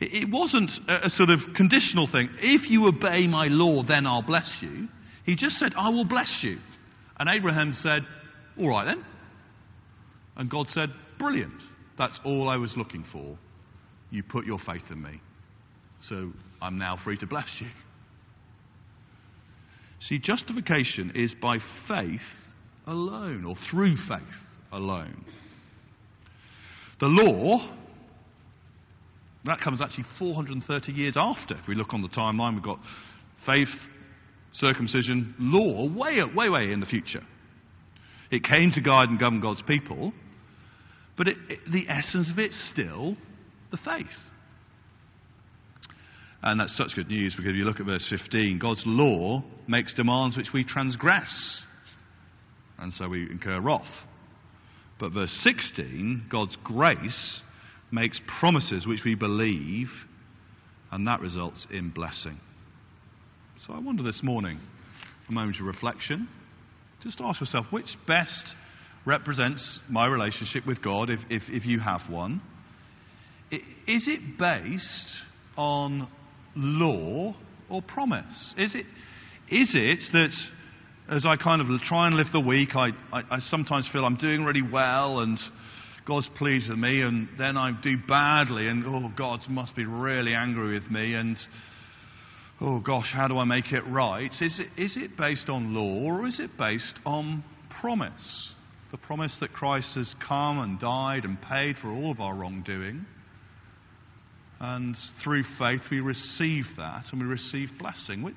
It, 0.00 0.28
wasn't 0.30 0.70
a 0.88 1.08
sort 1.10 1.30
of 1.30 1.38
conditional 1.54 2.08
thing. 2.10 2.28
If 2.40 2.68
you 2.68 2.86
obey 2.86 3.26
my 3.26 3.46
law, 3.46 3.82
then 3.86 4.06
I'll 4.06 4.22
bless 4.22 4.50
you. 4.60 4.88
He 5.24 5.36
just 5.36 5.56
said, 5.56 5.72
I 5.76 5.90
will 5.90 6.04
bless 6.04 6.40
you. 6.42 6.58
And 7.18 7.28
Abraham 7.28 7.74
said, 7.80 8.00
All 8.58 8.68
right 8.68 8.84
then. 8.84 9.04
And 10.36 10.50
God 10.50 10.66
said, 10.68 10.90
Brilliant. 11.18 11.60
That's 11.96 12.18
all 12.24 12.48
I 12.48 12.56
was 12.56 12.72
looking 12.76 13.04
for. 13.12 13.38
You 14.10 14.22
put 14.22 14.46
your 14.46 14.58
faith 14.66 14.82
in 14.90 15.00
me. 15.00 15.20
So 16.08 16.32
I'm 16.60 16.78
now 16.78 16.98
free 17.02 17.16
to 17.18 17.26
bless 17.26 17.48
you. 17.60 17.68
See, 20.08 20.18
justification 20.18 21.12
is 21.14 21.34
by 21.40 21.58
faith 21.88 22.20
alone, 22.86 23.44
or 23.44 23.54
through 23.70 23.96
faith 24.08 24.22
alone. 24.72 25.24
The 27.00 27.06
law, 27.06 27.70
that 29.44 29.60
comes 29.60 29.80
actually 29.80 30.04
430 30.18 30.92
years 30.92 31.14
after. 31.16 31.56
If 31.56 31.66
we 31.66 31.74
look 31.74 31.94
on 31.94 32.02
the 32.02 32.08
timeline, 32.08 32.54
we've 32.54 32.62
got 32.62 32.80
faith, 33.46 33.68
circumcision, 34.52 35.34
law, 35.38 35.88
way, 35.88 36.18
way, 36.34 36.48
way 36.48 36.72
in 36.72 36.80
the 36.80 36.86
future. 36.86 37.22
It 38.30 38.44
came 38.44 38.72
to 38.74 38.80
guide 38.80 39.08
and 39.08 39.18
govern 39.18 39.40
God's 39.40 39.62
people, 39.62 40.12
but 41.16 41.28
it, 41.28 41.36
it, 41.48 41.58
the 41.70 41.88
essence 41.88 42.30
of 42.30 42.38
it's 42.38 42.56
still 42.72 43.16
the 43.70 43.78
faith. 43.78 44.06
And 46.42 46.60
that's 46.60 46.76
such 46.76 46.94
good 46.94 47.08
news 47.08 47.34
because 47.34 47.50
if 47.50 47.56
you 47.56 47.64
look 47.64 47.80
at 47.80 47.86
verse 47.86 48.06
15, 48.10 48.58
God's 48.58 48.82
law 48.84 49.42
makes 49.66 49.94
demands 49.94 50.36
which 50.36 50.48
we 50.52 50.64
transgress 50.64 51.62
and 52.78 52.92
so 52.92 53.08
we 53.08 53.30
incur 53.30 53.60
wrath. 53.60 53.82
But 54.98 55.12
verse 55.12 55.32
16, 55.42 56.26
God's 56.30 56.56
grace 56.62 57.40
makes 57.90 58.20
promises 58.40 58.86
which 58.86 59.00
we 59.04 59.14
believe, 59.14 59.88
and 60.90 61.06
that 61.06 61.20
results 61.20 61.66
in 61.70 61.90
blessing. 61.90 62.38
So 63.66 63.72
I 63.72 63.78
wonder 63.78 64.02
this 64.02 64.20
morning, 64.22 64.60
a 65.28 65.32
moment 65.32 65.56
of 65.60 65.66
reflection, 65.66 66.28
just 67.04 67.20
ask 67.20 67.40
yourself 67.40 67.66
which 67.70 67.86
best 68.08 68.54
represents 69.06 69.78
my 69.88 70.06
relationship 70.06 70.66
with 70.66 70.82
God, 70.82 71.10
if, 71.10 71.20
if, 71.30 71.42
if 71.48 71.66
you 71.66 71.78
have 71.78 72.00
one. 72.08 72.40
Is 73.52 74.08
it 74.08 74.38
based 74.38 75.08
on 75.56 76.08
law 76.56 77.36
or 77.68 77.82
promise? 77.82 78.54
Is 78.56 78.74
it, 78.74 78.86
is 79.54 79.70
it 79.74 79.98
that 80.12 80.30
as 81.14 81.26
I 81.26 81.36
kind 81.36 81.60
of 81.60 81.66
try 81.82 82.06
and 82.06 82.16
live 82.16 82.28
the 82.32 82.40
week, 82.40 82.70
I, 82.74 82.88
I, 83.12 83.20
I, 83.30 83.38
sometimes 83.42 83.86
feel 83.92 84.06
I'm 84.06 84.16
doing 84.16 84.42
really 84.42 84.62
well 84.62 85.20
and 85.20 85.38
God's 86.06 86.28
pleased 86.36 86.68
with 86.68 86.78
me, 86.78 87.00
and 87.00 87.28
then 87.38 87.56
I 87.56 87.72
do 87.82 87.96
badly, 88.06 88.68
and 88.68 88.84
oh, 88.86 89.10
God 89.16 89.40
must 89.48 89.74
be 89.74 89.86
really 89.86 90.34
angry 90.34 90.74
with 90.74 90.90
me, 90.90 91.14
and 91.14 91.36
oh 92.60 92.80
gosh, 92.80 93.10
how 93.12 93.28
do 93.28 93.38
I 93.38 93.44
make 93.44 93.72
it 93.72 93.82
right? 93.88 94.30
Is 94.40 94.60
it, 94.60 94.80
is 94.80 94.96
it 94.96 95.16
based 95.16 95.48
on 95.48 95.74
law 95.74 96.10
or 96.10 96.26
is 96.26 96.38
it 96.40 96.56
based 96.58 96.98
on 97.04 97.44
promise? 97.80 98.54
The 98.92 98.98
promise 98.98 99.36
that 99.40 99.52
Christ 99.52 99.90
has 99.96 100.14
come 100.26 100.60
and 100.60 100.78
died 100.78 101.24
and 101.24 101.40
paid 101.42 101.76
for 101.82 101.90
all 101.90 102.10
of 102.10 102.20
our 102.20 102.34
wrongdoing. 102.34 103.06
And 104.60 104.96
through 105.22 105.42
faith, 105.58 105.80
we 105.90 106.00
receive 106.00 106.64
that 106.76 107.04
and 107.10 107.20
we 107.20 107.26
receive 107.26 107.70
blessing, 107.78 108.22
which 108.22 108.34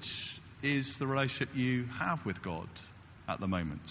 is 0.63 0.95
the 0.99 1.07
relationship 1.07 1.49
you 1.55 1.85
have 1.99 2.19
with 2.25 2.41
God 2.43 2.67
at 3.27 3.39
the 3.39 3.47
moment. 3.47 3.81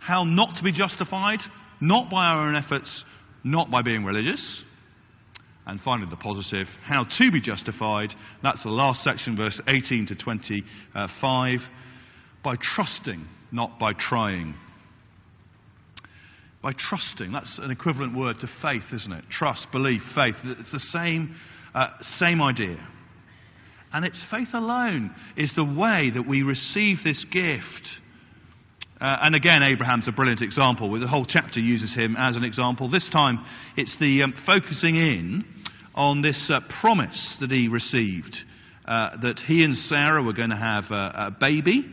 How 0.00 0.22
not 0.22 0.56
to 0.56 0.62
be 0.62 0.72
justified, 0.72 1.40
not 1.80 2.08
by 2.08 2.26
our 2.26 2.46
own 2.46 2.56
efforts, 2.56 3.04
not 3.42 3.70
by 3.70 3.82
being 3.82 4.04
religious. 4.04 4.62
And 5.66 5.80
finally, 5.80 6.08
the 6.08 6.16
positive, 6.16 6.68
how 6.84 7.04
to 7.18 7.30
be 7.32 7.40
justified. 7.40 8.10
That's 8.42 8.62
the 8.62 8.70
last 8.70 9.02
section, 9.02 9.36
verse 9.36 9.60
18 9.66 10.06
to 10.06 10.14
25. 10.14 11.58
By 12.44 12.54
trusting, 12.76 13.26
not 13.50 13.78
by 13.78 13.92
trying. 13.92 14.54
By 16.62 16.72
trusting. 16.72 17.32
That's 17.32 17.58
an 17.58 17.72
equivalent 17.72 18.16
word 18.16 18.36
to 18.40 18.48
faith, 18.62 18.84
isn't 18.92 19.12
it? 19.12 19.24
Trust, 19.28 19.66
belief, 19.72 20.02
faith. 20.14 20.36
It's 20.44 20.70
the 20.70 20.78
same, 20.78 21.34
uh, 21.74 21.88
same 22.20 22.40
idea. 22.40 22.78
And 23.92 24.04
it's 24.04 24.22
faith 24.30 24.48
alone 24.52 25.14
is 25.36 25.52
the 25.56 25.64
way 25.64 26.10
that 26.14 26.28
we 26.28 26.42
receive 26.42 26.98
this 27.02 27.24
gift. 27.32 27.64
Uh, 29.00 29.16
and 29.22 29.34
again, 29.34 29.62
Abraham's 29.62 30.08
a 30.08 30.12
brilliant 30.12 30.40
example. 30.40 30.98
The 30.98 31.06
whole 31.06 31.26
chapter 31.26 31.60
uses 31.60 31.94
him 31.94 32.16
as 32.18 32.34
an 32.34 32.44
example. 32.44 32.90
This 32.90 33.06
time, 33.12 33.44
it's 33.76 33.94
the 34.00 34.22
um, 34.22 34.32
focusing 34.46 34.96
in 34.96 35.44
on 35.94 36.22
this 36.22 36.50
uh, 36.54 36.60
promise 36.80 37.36
that 37.40 37.50
he 37.50 37.68
received 37.68 38.36
uh, 38.86 39.16
that 39.20 39.38
he 39.46 39.64
and 39.64 39.76
Sarah 39.76 40.22
were 40.22 40.32
going 40.32 40.50
to 40.50 40.56
have 40.56 40.84
a, 40.90 41.26
a 41.26 41.36
baby. 41.38 41.84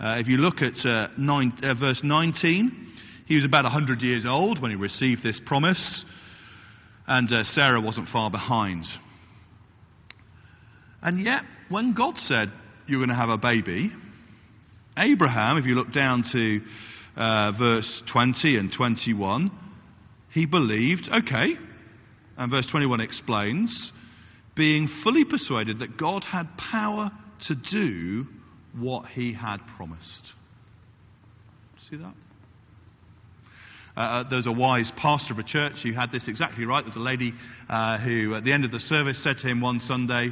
Uh, 0.00 0.16
if 0.18 0.26
you 0.26 0.38
look 0.38 0.56
at 0.56 0.74
uh, 0.84 1.08
nine, 1.18 1.52
uh, 1.62 1.74
verse 1.74 2.00
19, 2.02 2.92
he 3.26 3.36
was 3.36 3.44
about 3.44 3.62
100 3.64 4.00
years 4.00 4.24
old 4.28 4.60
when 4.60 4.70
he 4.70 4.76
received 4.76 5.22
this 5.22 5.40
promise, 5.46 6.04
and 7.06 7.30
Sarah 7.52 7.80
wasn't 7.80 8.08
far 8.08 8.30
behind. 8.30 8.84
And 11.02 11.22
yet, 11.22 11.42
when 11.68 11.94
God 11.94 12.14
said, 12.16 12.50
You're 12.86 12.98
going 12.98 13.10
to 13.10 13.14
have 13.14 13.28
a 13.28 13.38
baby, 13.38 13.92
Abraham, 14.98 15.56
if 15.56 15.66
you 15.66 15.74
look 15.74 15.92
down 15.92 16.24
to 16.32 16.60
uh, 17.16 17.52
verse 17.58 18.02
20 18.12 18.56
and 18.56 18.72
21, 18.76 19.50
he 20.32 20.46
believed, 20.46 21.08
okay. 21.08 21.54
And 22.36 22.50
verse 22.50 22.66
21 22.70 23.00
explains, 23.00 23.92
being 24.56 24.88
fully 25.02 25.24
persuaded 25.24 25.80
that 25.80 25.96
God 25.96 26.24
had 26.24 26.48
power 26.58 27.10
to 27.48 27.54
do 27.54 28.26
what 28.76 29.06
he 29.06 29.32
had 29.32 29.58
promised. 29.76 30.32
See 31.90 31.96
that? 31.96 32.14
Uh, 33.96 34.00
uh, 34.00 34.24
there's 34.28 34.46
a 34.46 34.52
wise 34.52 34.90
pastor 34.96 35.32
of 35.32 35.38
a 35.38 35.44
church 35.44 35.74
who 35.82 35.92
had 35.92 36.10
this 36.10 36.24
exactly 36.26 36.64
right. 36.64 36.84
There's 36.84 36.96
a 36.96 37.00
lady 37.00 37.32
uh, 37.68 37.98
who, 37.98 38.34
at 38.34 38.44
the 38.44 38.52
end 38.52 38.64
of 38.64 38.72
the 38.72 38.80
service, 38.80 39.22
said 39.22 39.36
to 39.38 39.48
him 39.48 39.60
one 39.60 39.80
Sunday, 39.80 40.30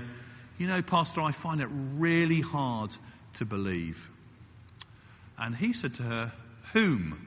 you 0.59 0.67
know, 0.67 0.83
Pastor, 0.83 1.21
I 1.21 1.33
find 1.43 1.61
it 1.61 1.69
really 1.71 2.41
hard 2.41 2.91
to 3.39 3.45
believe. 3.45 3.97
And 5.43 5.57
he 5.57 5.73
said 5.73 5.95
to 5.95 6.05
her, 6.05 6.33
Whom? 6.73 7.27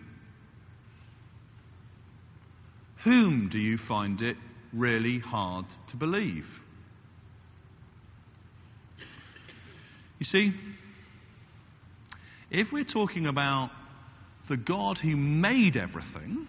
Whom 3.04 3.50
do 3.52 3.60
you 3.60 3.78
find 3.90 4.22
it 4.22 4.38
really 4.72 5.20
hard 5.20 5.66
to 5.92 5.98
believe? 5.98 6.46
You 10.18 10.26
see, 10.26 10.54
if 12.50 12.68
we're 12.72 12.86
talking 12.86 13.28
about 13.28 13.72
the 14.48 14.56
God 14.56 14.98
who 14.98 15.18
made 15.18 15.76
everything, 15.76 16.48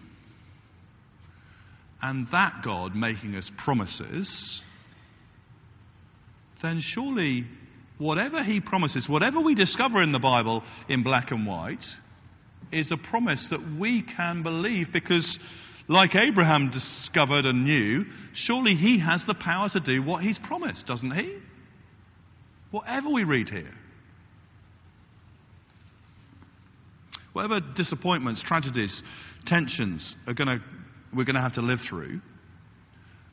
and 2.01 2.27
that 2.31 2.61
God 2.63 2.95
making 2.95 3.35
us 3.35 3.51
promises, 3.65 4.61
then 6.63 6.81
surely 6.81 7.45
whatever 7.97 8.43
he 8.43 8.59
promises, 8.59 9.07
whatever 9.07 9.39
we 9.39 9.55
discover 9.55 10.01
in 10.01 10.11
the 10.11 10.19
Bible 10.19 10.63
in 10.89 11.03
black 11.03 11.31
and 11.31 11.45
white, 11.45 11.83
is 12.71 12.91
a 12.91 13.09
promise 13.09 13.45
that 13.49 13.77
we 13.79 14.03
can 14.15 14.43
believe 14.43 14.87
because, 14.91 15.39
like 15.87 16.15
Abraham 16.15 16.71
discovered 16.71 17.45
and 17.45 17.63
knew, 17.63 18.05
surely 18.33 18.75
he 18.75 18.99
has 18.99 19.23
the 19.25 19.35
power 19.35 19.69
to 19.69 19.79
do 19.79 20.03
what 20.03 20.23
he's 20.23 20.37
promised, 20.47 20.85
doesn't 20.85 21.11
he? 21.11 21.37
Whatever 22.71 23.09
we 23.09 23.23
read 23.23 23.49
here. 23.49 23.73
Whatever 27.33 27.59
disappointments, 27.75 28.43
tragedies, 28.45 29.01
tensions 29.45 30.15
are 30.25 30.33
gonna, 30.33 30.57
we're 31.15 31.23
going 31.23 31.35
to 31.35 31.41
have 31.41 31.53
to 31.53 31.61
live 31.61 31.79
through, 31.87 32.19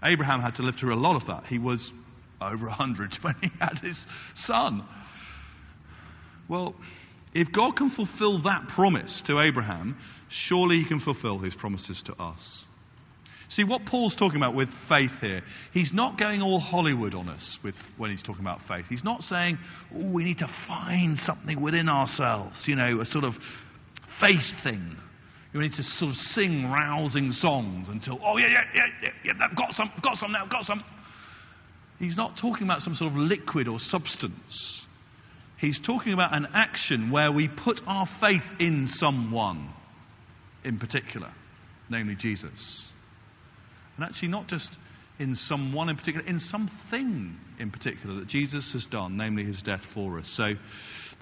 Abraham 0.04 0.40
had 0.40 0.54
to 0.56 0.62
live 0.62 0.74
through 0.78 0.94
a 0.94 1.00
lot 1.00 1.16
of 1.20 1.26
that. 1.26 1.46
He 1.46 1.58
was 1.58 1.90
over 2.40 2.66
100 2.66 3.12
when 3.22 3.34
he 3.40 3.50
had 3.60 3.78
his 3.82 3.96
son. 4.46 4.86
Well, 6.48 6.74
if 7.34 7.48
God 7.52 7.76
can 7.76 7.90
fulfill 7.90 8.42
that 8.42 8.68
promise 8.74 9.22
to 9.26 9.40
Abraham, 9.40 9.96
surely 10.48 10.76
he 10.78 10.84
can 10.86 11.00
fulfill 11.00 11.38
his 11.38 11.54
promises 11.54 12.02
to 12.06 12.12
us. 12.22 12.64
See, 13.50 13.64
what 13.64 13.84
Paul's 13.86 14.16
talking 14.16 14.36
about 14.36 14.54
with 14.54 14.68
faith 14.88 15.10
here, 15.20 15.42
he's 15.72 15.92
not 15.92 16.18
going 16.18 16.42
all 16.42 16.60
Hollywood 16.60 17.14
on 17.14 17.28
us 17.28 17.58
with, 17.62 17.74
when 17.98 18.10
he's 18.10 18.22
talking 18.22 18.40
about 18.40 18.60
faith. 18.66 18.86
He's 18.88 19.04
not 19.04 19.22
saying, 19.22 19.58
oh, 19.94 20.10
we 20.10 20.24
need 20.24 20.38
to 20.38 20.48
find 20.66 21.18
something 21.24 21.60
within 21.60 21.88
ourselves, 21.88 22.56
you 22.66 22.74
know, 22.74 23.00
a 23.00 23.06
sort 23.06 23.24
of 23.24 23.34
faith 24.20 24.50
thing. 24.62 24.96
We 25.52 25.60
need 25.60 25.72
to 25.74 25.84
sort 25.98 26.10
of 26.10 26.16
sing 26.34 26.64
rousing 26.64 27.30
songs 27.32 27.86
until, 27.88 28.18
oh, 28.24 28.38
yeah, 28.38 28.48
yeah, 28.48 28.62
yeah, 28.74 28.82
yeah, 29.02 29.10
yeah, 29.24 29.46
I've 29.48 29.56
got 29.56 29.72
some, 29.74 29.90
got 30.02 30.16
some 30.16 30.32
now, 30.32 30.46
got 30.46 30.64
some. 30.64 30.82
He's 31.98 32.16
not 32.16 32.38
talking 32.40 32.64
about 32.64 32.80
some 32.80 32.94
sort 32.94 33.12
of 33.12 33.16
liquid 33.16 33.68
or 33.68 33.78
substance. 33.78 34.82
He's 35.58 35.78
talking 35.86 36.12
about 36.12 36.34
an 36.34 36.46
action 36.54 37.10
where 37.10 37.30
we 37.30 37.48
put 37.48 37.80
our 37.86 38.06
faith 38.20 38.42
in 38.58 38.88
someone 38.94 39.70
in 40.64 40.78
particular, 40.78 41.32
namely 41.88 42.16
Jesus. 42.18 42.82
And 43.96 44.04
actually, 44.04 44.28
not 44.28 44.48
just 44.48 44.68
in 45.18 45.36
someone 45.36 45.88
in 45.88 45.96
particular, 45.96 46.26
in 46.26 46.40
something 46.40 47.36
in 47.60 47.70
particular 47.70 48.16
that 48.16 48.28
Jesus 48.28 48.68
has 48.72 48.84
done, 48.90 49.16
namely 49.16 49.44
his 49.44 49.62
death 49.62 49.82
for 49.94 50.18
us. 50.18 50.26
So, 50.36 50.54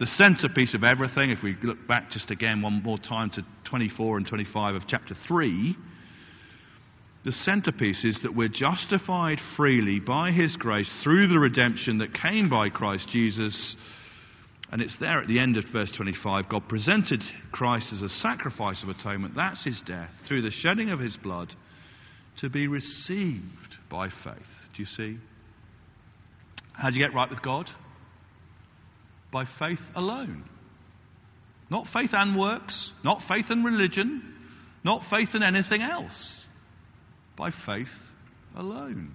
the 0.01 0.07
centerpiece 0.07 0.75
of 0.75 0.83
everything, 0.83 1.31
if 1.31 1.43
we 1.43 1.55
look 1.63 1.87
back 1.87 2.11
just 2.11 2.31
again 2.31 2.63
one 2.63 2.83
more 2.83 2.99
time 2.99 3.31
to 3.35 3.43
24 3.69 4.17
and 4.17 4.27
25 4.27 4.75
of 4.75 4.83
chapter 4.89 5.15
3, 5.29 5.77
the 7.25 7.33
centerpiece 7.33 8.05
is 8.05 8.19
that 8.23 8.35
we're 8.35 8.49
justified 8.49 9.39
freely 9.57 10.01
by 10.01 10.33
his 10.33 10.57
grace 10.57 10.91
through 11.05 11.29
the 11.29 11.39
redemption 11.39 11.99
that 11.99 12.15
came 12.15 12.51
by 12.51 12.69
Christ 12.69 13.09
Jesus. 13.13 13.77
And 14.73 14.83
it's 14.83 14.97
there 14.99 15.21
at 15.21 15.29
the 15.29 15.39
end 15.39 15.57
of 15.57 15.65
verse 15.73 15.93
25. 15.97 16.49
God 16.49 16.69
presented 16.69 17.23
Christ 17.53 17.93
as 17.93 18.03
a 18.03 18.09
sacrifice 18.09 18.83
of 18.83 18.89
atonement. 18.89 19.35
That's 19.37 19.65
his 19.65 19.81
death, 19.87 20.11
through 20.27 20.43
the 20.43 20.51
shedding 20.51 20.91
of 20.91 20.99
his 20.99 21.17
blood 21.23 21.53
to 22.41 22.49
be 22.49 22.67
received 22.67 23.77
by 23.91 24.09
faith. 24.09 24.43
Do 24.75 24.83
you 24.83 24.87
see? 24.87 25.19
How 26.73 26.91
do 26.91 26.99
you 26.99 27.07
get 27.07 27.15
right 27.15 27.31
with 27.31 27.43
God? 27.43 27.69
By 29.33 29.45
faith 29.59 29.79
alone. 29.95 30.45
Not 31.71 31.87
faith 31.93 32.11
and 32.13 32.39
works, 32.39 32.91
not 33.05 33.21
faith 33.29 33.47
and 33.49 33.65
religion, 33.65 34.35
not 34.83 35.03
faith 35.11 35.29
in 35.35 35.43
anything 35.43 35.83
else. 35.83 36.42
By 37.37 37.51
faith 37.66 37.88
alone. 38.57 39.12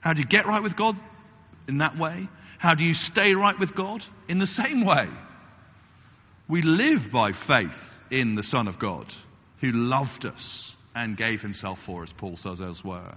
How 0.00 0.12
do 0.12 0.20
you 0.20 0.26
get 0.26 0.46
right 0.46 0.62
with 0.62 0.76
God? 0.76 0.94
In 1.68 1.78
that 1.78 1.98
way. 1.98 2.28
How 2.58 2.74
do 2.74 2.84
you 2.84 2.94
stay 2.94 3.32
right 3.32 3.58
with 3.58 3.74
God? 3.74 4.02
In 4.28 4.38
the 4.38 4.46
same 4.46 4.84
way. 4.84 5.06
We 6.48 6.62
live 6.62 7.12
by 7.12 7.30
faith 7.46 7.70
in 8.10 8.34
the 8.34 8.42
Son 8.42 8.66
of 8.66 8.78
God 8.78 9.06
who 9.60 9.70
loved 9.72 10.26
us 10.26 10.74
and 10.94 11.16
gave 11.16 11.40
himself 11.40 11.78
for 11.86 12.02
us, 12.02 12.10
Paul 12.18 12.36
says 12.36 12.60
elsewhere. 12.60 13.16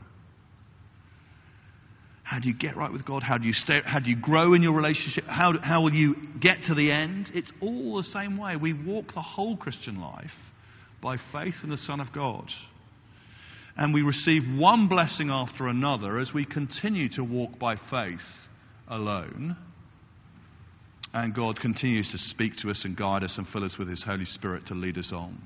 How 2.23 2.39
do 2.39 2.47
you 2.47 2.53
get 2.53 2.77
right 2.77 2.91
with 2.91 3.05
God? 3.05 3.21
How 3.23 3.37
do 3.37 3.45
you 3.45 3.53
stay? 3.53 3.81
How 3.85 3.99
do 3.99 4.09
you 4.09 4.15
grow 4.15 4.53
in 4.53 4.63
your 4.63 4.73
relationship? 4.73 5.25
How, 5.27 5.53
how 5.61 5.81
will 5.81 5.93
you 5.93 6.15
get 6.39 6.57
to 6.67 6.75
the 6.75 6.91
end? 6.91 7.31
It's 7.33 7.51
all 7.61 7.97
the 7.97 8.03
same 8.03 8.37
way. 8.37 8.55
We 8.55 8.73
walk 8.73 9.13
the 9.13 9.21
whole 9.21 9.57
Christian 9.57 9.99
life 9.99 10.31
by 11.01 11.17
faith 11.31 11.55
in 11.63 11.69
the 11.69 11.77
Son 11.77 11.99
of 11.99 12.13
God. 12.13 12.49
And 13.75 13.93
we 13.93 14.01
receive 14.01 14.43
one 14.55 14.87
blessing 14.87 15.29
after 15.31 15.67
another 15.67 16.19
as 16.19 16.31
we 16.33 16.45
continue 16.45 17.09
to 17.15 17.23
walk 17.23 17.57
by 17.57 17.75
faith 17.89 18.19
alone. 18.87 19.57
And 21.13 21.33
God 21.33 21.59
continues 21.59 22.11
to 22.11 22.17
speak 22.17 22.53
to 22.61 22.69
us 22.69 22.81
and 22.83 22.95
guide 22.95 23.23
us 23.23 23.33
and 23.37 23.47
fill 23.47 23.63
us 23.63 23.75
with 23.77 23.87
His 23.87 24.03
Holy 24.03 24.25
Spirit 24.25 24.67
to 24.67 24.73
lead 24.73 24.97
us 24.97 25.11
on. 25.13 25.41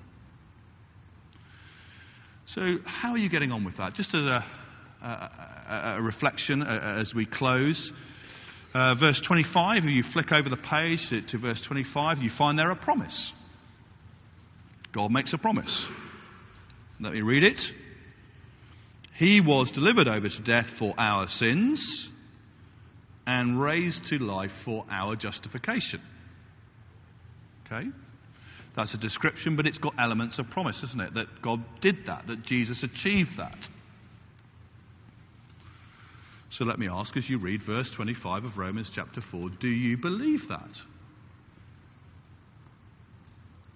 So, 2.55 2.77
how 2.85 3.11
are 3.11 3.17
you 3.17 3.29
getting 3.29 3.51
on 3.51 3.65
with 3.65 3.77
that? 3.77 3.93
Just 3.93 4.15
as 4.15 4.21
a, 4.21 4.45
a, 5.01 5.95
a 5.97 6.01
reflection 6.01 6.61
as 6.61 7.13
we 7.13 7.25
close. 7.25 7.91
Uh, 8.73 8.95
verse 8.95 9.21
25, 9.27 9.77
if 9.77 9.83
you 9.85 10.03
flick 10.13 10.31
over 10.31 10.49
the 10.49 10.57
page 10.57 10.99
to, 11.09 11.21
to 11.31 11.37
verse 11.37 11.61
25, 11.67 12.19
you 12.19 12.29
find 12.37 12.59
there 12.59 12.71
a 12.71 12.75
promise. 12.75 13.31
God 14.93 15.11
makes 15.11 15.33
a 15.33 15.37
promise. 15.37 15.85
Let 16.99 17.13
me 17.13 17.21
read 17.21 17.43
it. 17.43 17.59
He 19.17 19.41
was 19.41 19.71
delivered 19.73 20.07
over 20.07 20.29
to 20.29 20.43
death 20.43 20.67
for 20.77 20.93
our 20.97 21.27
sins 21.27 22.09
and 23.25 23.59
raised 23.59 24.03
to 24.09 24.17
life 24.17 24.51
for 24.63 24.85
our 24.91 25.15
justification. 25.15 26.01
Okay? 27.65 27.89
That's 28.75 28.93
a 28.93 28.97
description, 28.97 29.55
but 29.55 29.65
it's 29.65 29.79
got 29.79 29.95
elements 29.99 30.37
of 30.37 30.49
promise, 30.51 30.81
isn't 30.83 31.01
it? 31.01 31.13
That 31.15 31.41
God 31.41 31.65
did 31.81 32.05
that, 32.05 32.27
that 32.27 32.43
Jesus 32.43 32.83
achieved 32.83 33.31
that. 33.37 33.57
So 36.51 36.63
let 36.63 36.77
me 36.77 36.87
ask 36.87 37.17
as 37.17 37.27
you 37.27 37.39
read 37.39 37.61
verse 37.65 37.89
25 37.95 38.45
of 38.45 38.57
Romans 38.57 38.89
chapter 38.93 39.21
4 39.31 39.49
do 39.59 39.67
you 39.67 39.97
believe 39.97 40.41
that? 40.49 40.69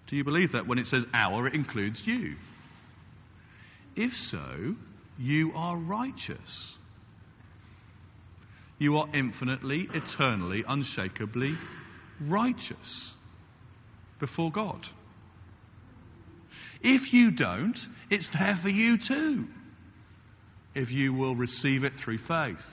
Do 0.07 0.15
you 0.15 0.23
believe 0.23 0.51
that 0.51 0.67
when 0.67 0.77
it 0.77 0.85
says 0.85 1.03
our, 1.13 1.47
it 1.47 1.55
includes 1.55 2.01
you? 2.05 2.35
If 3.95 4.11
so, 4.29 4.75
you 5.17 5.51
are 5.55 5.77
righteous. 5.77 6.75
You 8.79 8.97
are 8.97 9.15
infinitely, 9.15 9.87
eternally, 9.93 10.63
unshakably 10.67 11.55
righteous 12.21 13.11
before 14.19 14.51
God. 14.51 14.81
If 16.81 17.13
you 17.13 17.31
don't, 17.31 17.77
it's 18.09 18.27
there 18.33 18.59
for 18.61 18.69
you 18.69 18.97
too. 19.07 19.45
If 20.73 20.89
you 20.89 21.13
will 21.13 21.35
receive 21.35 21.83
it 21.83 21.93
through 22.03 22.19
faith. 22.27 22.63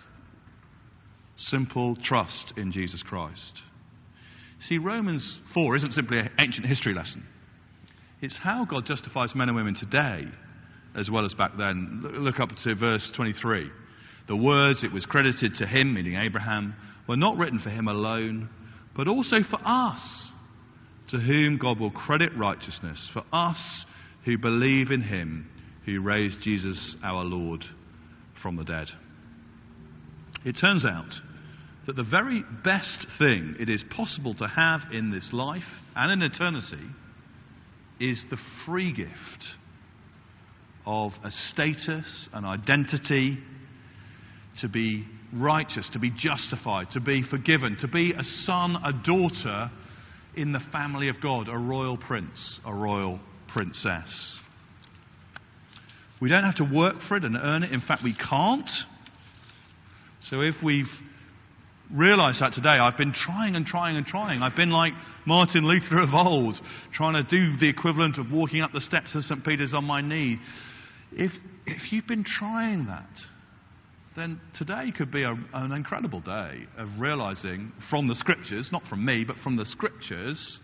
Simple 1.36 1.96
trust 2.02 2.54
in 2.56 2.72
Jesus 2.72 3.02
Christ. 3.06 3.60
See, 4.68 4.78
Romans 4.78 5.40
4 5.54 5.76
isn't 5.76 5.92
simply 5.92 6.18
an 6.18 6.30
ancient 6.40 6.66
history 6.66 6.94
lesson. 6.94 7.24
It's 8.20 8.36
how 8.42 8.64
God 8.64 8.86
justifies 8.86 9.34
men 9.34 9.48
and 9.48 9.56
women 9.56 9.76
today 9.78 10.24
as 10.98 11.10
well 11.10 11.24
as 11.24 11.34
back 11.34 11.52
then. 11.56 12.02
Look 12.02 12.40
up 12.40 12.50
to 12.64 12.74
verse 12.74 13.08
23. 13.16 13.70
The 14.26 14.36
words, 14.36 14.84
it 14.84 14.92
was 14.92 15.06
credited 15.06 15.54
to 15.54 15.66
him, 15.66 15.94
meaning 15.94 16.16
Abraham, 16.16 16.74
were 17.08 17.16
not 17.16 17.38
written 17.38 17.60
for 17.60 17.70
him 17.70 17.88
alone, 17.88 18.50
but 18.94 19.08
also 19.08 19.36
for 19.48 19.60
us 19.64 20.00
to 21.10 21.18
whom 21.18 21.56
God 21.56 21.80
will 21.80 21.90
credit 21.90 22.36
righteousness, 22.36 23.08
for 23.12 23.22
us 23.32 23.84
who 24.24 24.36
believe 24.36 24.90
in 24.90 25.02
him 25.02 25.48
who 25.86 26.02
raised 26.02 26.42
Jesus 26.42 26.96
our 27.02 27.24
Lord 27.24 27.64
from 28.42 28.56
the 28.56 28.64
dead. 28.64 28.88
It 30.44 30.56
turns 30.60 30.84
out 30.84 31.10
that 31.86 31.96
the 31.96 32.02
very 32.02 32.44
best 32.62 33.06
thing 33.18 33.56
it 33.58 33.70
is 33.70 33.82
possible 33.96 34.34
to 34.34 34.46
have 34.46 34.80
in 34.92 35.10
this 35.10 35.30
life 35.32 35.62
and 35.96 36.12
in 36.12 36.30
eternity 36.30 36.84
is 37.98 38.22
the 38.30 38.36
free 38.66 38.92
gift 38.92 39.46
of 40.88 41.12
a 41.22 41.30
status, 41.52 42.06
an 42.32 42.46
identity, 42.46 43.36
to 44.62 44.68
be 44.68 45.04
righteous, 45.34 45.86
to 45.92 45.98
be 45.98 46.10
justified, 46.10 46.86
to 46.92 47.00
be 47.00 47.22
forgiven, 47.30 47.76
to 47.82 47.88
be 47.88 48.12
a 48.12 48.24
son, 48.46 48.74
a 48.82 48.92
daughter 49.04 49.70
in 50.34 50.52
the 50.52 50.60
family 50.72 51.10
of 51.10 51.20
God, 51.20 51.48
a 51.48 51.58
royal 51.58 51.98
prince, 51.98 52.58
a 52.64 52.72
royal 52.72 53.20
princess. 53.52 54.08
We 56.22 56.30
don't 56.30 56.44
have 56.44 56.56
to 56.56 56.64
work 56.64 56.96
for 57.06 57.18
it 57.18 57.24
and 57.24 57.36
earn 57.36 57.64
it. 57.64 57.70
In 57.70 57.82
fact, 57.82 58.02
we 58.02 58.14
can't. 58.14 58.68
So 60.30 60.40
if 60.40 60.54
we've 60.64 60.86
realized 61.94 62.40
that 62.40 62.54
today, 62.54 62.70
I've 62.70 62.96
been 62.96 63.12
trying 63.12 63.56
and 63.56 63.66
trying 63.66 63.98
and 63.98 64.06
trying. 64.06 64.42
I've 64.42 64.56
been 64.56 64.70
like 64.70 64.94
Martin 65.26 65.66
Luther 65.66 66.00
of 66.00 66.14
old, 66.14 66.56
trying 66.94 67.14
to 67.14 67.22
do 67.24 67.58
the 67.58 67.68
equivalent 67.68 68.18
of 68.18 68.32
walking 68.32 68.62
up 68.62 68.72
the 68.72 68.80
steps 68.80 69.14
of 69.14 69.22
St. 69.24 69.44
Peter's 69.44 69.74
on 69.74 69.84
my 69.84 70.00
knee. 70.00 70.38
If, 71.12 71.32
if 71.66 71.92
you've 71.92 72.06
been 72.06 72.24
trying 72.24 72.86
that, 72.86 73.08
then 74.16 74.40
today 74.56 74.92
could 74.96 75.12
be 75.12 75.22
a, 75.22 75.34
an 75.54 75.72
incredible 75.72 76.20
day 76.20 76.66
of 76.76 76.88
realizing 76.98 77.72
from 77.88 78.08
the 78.08 78.14
scriptures, 78.16 78.68
not 78.72 78.82
from 78.88 79.04
me, 79.04 79.24
but 79.24 79.36
from 79.42 79.56
the 79.56 79.66
scriptures, 79.66 80.58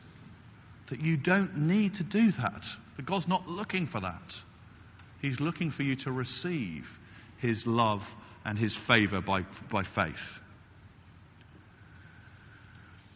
that 0.90 1.00
you 1.00 1.16
don't 1.16 1.57
need 1.57 1.94
to 1.94 2.02
do 2.02 2.33
that. 2.33 2.62
That 2.96 3.07
God's 3.07 3.28
not 3.28 3.48
looking 3.48 3.87
for 3.87 4.00
that. 4.00 4.33
He's 5.22 5.40
looking 5.40 5.70
for 5.70 5.83
you 5.83 5.96
to 6.04 6.12
receive 6.12 6.85
His 7.40 7.62
love 7.64 8.00
and 8.44 8.59
His 8.59 8.76
favor 8.87 9.20
by, 9.20 9.42
by 9.72 9.85
faith. 9.94 10.14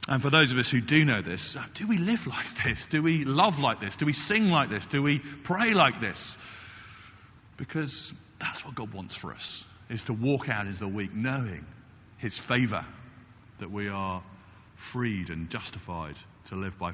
And 0.06 0.22
for 0.22 0.30
those 0.30 0.50
of 0.50 0.56
us 0.56 0.68
who 0.72 0.80
do 0.80 1.04
know 1.04 1.20
this, 1.20 1.56
uh, 1.58 1.64
do 1.78 1.86
we 1.86 1.98
live 1.98 2.20
like 2.26 2.46
this? 2.64 2.78
Do 2.90 3.02
we 3.02 3.24
love 3.24 3.54
like 3.58 3.80
this? 3.80 3.94
Do 3.98 4.06
we 4.06 4.14
sing 4.14 4.44
like 4.44 4.70
this? 4.70 4.84
Do 4.90 5.02
we 5.02 5.20
pray 5.44 5.74
like 5.74 6.00
this? 6.00 6.18
Because 7.58 8.12
that's 8.40 8.64
what 8.64 8.74
God 8.74 8.94
wants 8.94 9.16
for 9.20 9.32
us 9.32 9.64
is 9.90 10.02
to 10.06 10.12
walk 10.12 10.48
out 10.48 10.66
into 10.66 10.78
the 10.78 10.88
week 10.88 11.12
knowing 11.12 11.64
His 12.18 12.38
favour, 12.48 12.84
that 13.60 13.70
we 13.70 13.88
are 13.88 14.22
freed 14.92 15.28
and 15.28 15.50
justified 15.50 16.14
to 16.48 16.56
live 16.56 16.72
by, 16.78 16.92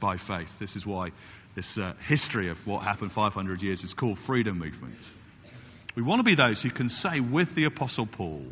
by 0.00 0.16
faith. 0.26 0.48
This 0.58 0.74
is 0.74 0.86
why 0.86 1.10
this 1.54 1.66
uh, 1.80 1.92
history 2.08 2.50
of 2.50 2.56
what 2.64 2.82
happened 2.82 3.12
500 3.14 3.62
years 3.62 3.82
is 3.82 3.94
called 3.98 4.18
freedom 4.26 4.58
movement. 4.58 4.96
We 5.96 6.02
want 6.02 6.20
to 6.20 6.24
be 6.24 6.34
those 6.34 6.60
who 6.62 6.70
can 6.70 6.88
say 6.88 7.20
with 7.20 7.54
the 7.54 7.64
Apostle 7.64 8.06
Paul, 8.06 8.44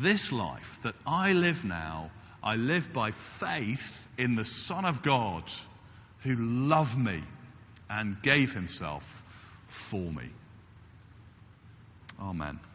this 0.00 0.28
life 0.30 0.60
that 0.84 0.94
I 1.06 1.30
live 1.30 1.64
now, 1.64 2.10
I 2.42 2.54
live 2.54 2.84
by 2.94 3.10
faith 3.40 3.78
in 4.18 4.36
the 4.36 4.44
Son 4.66 4.84
of 4.84 5.02
God 5.04 5.42
who 6.22 6.34
loved 6.38 6.96
me 6.96 7.22
and 7.90 8.22
gave 8.22 8.50
himself 8.50 9.02
for 9.90 10.12
me. 10.12 10.30
Amen. 12.18 12.65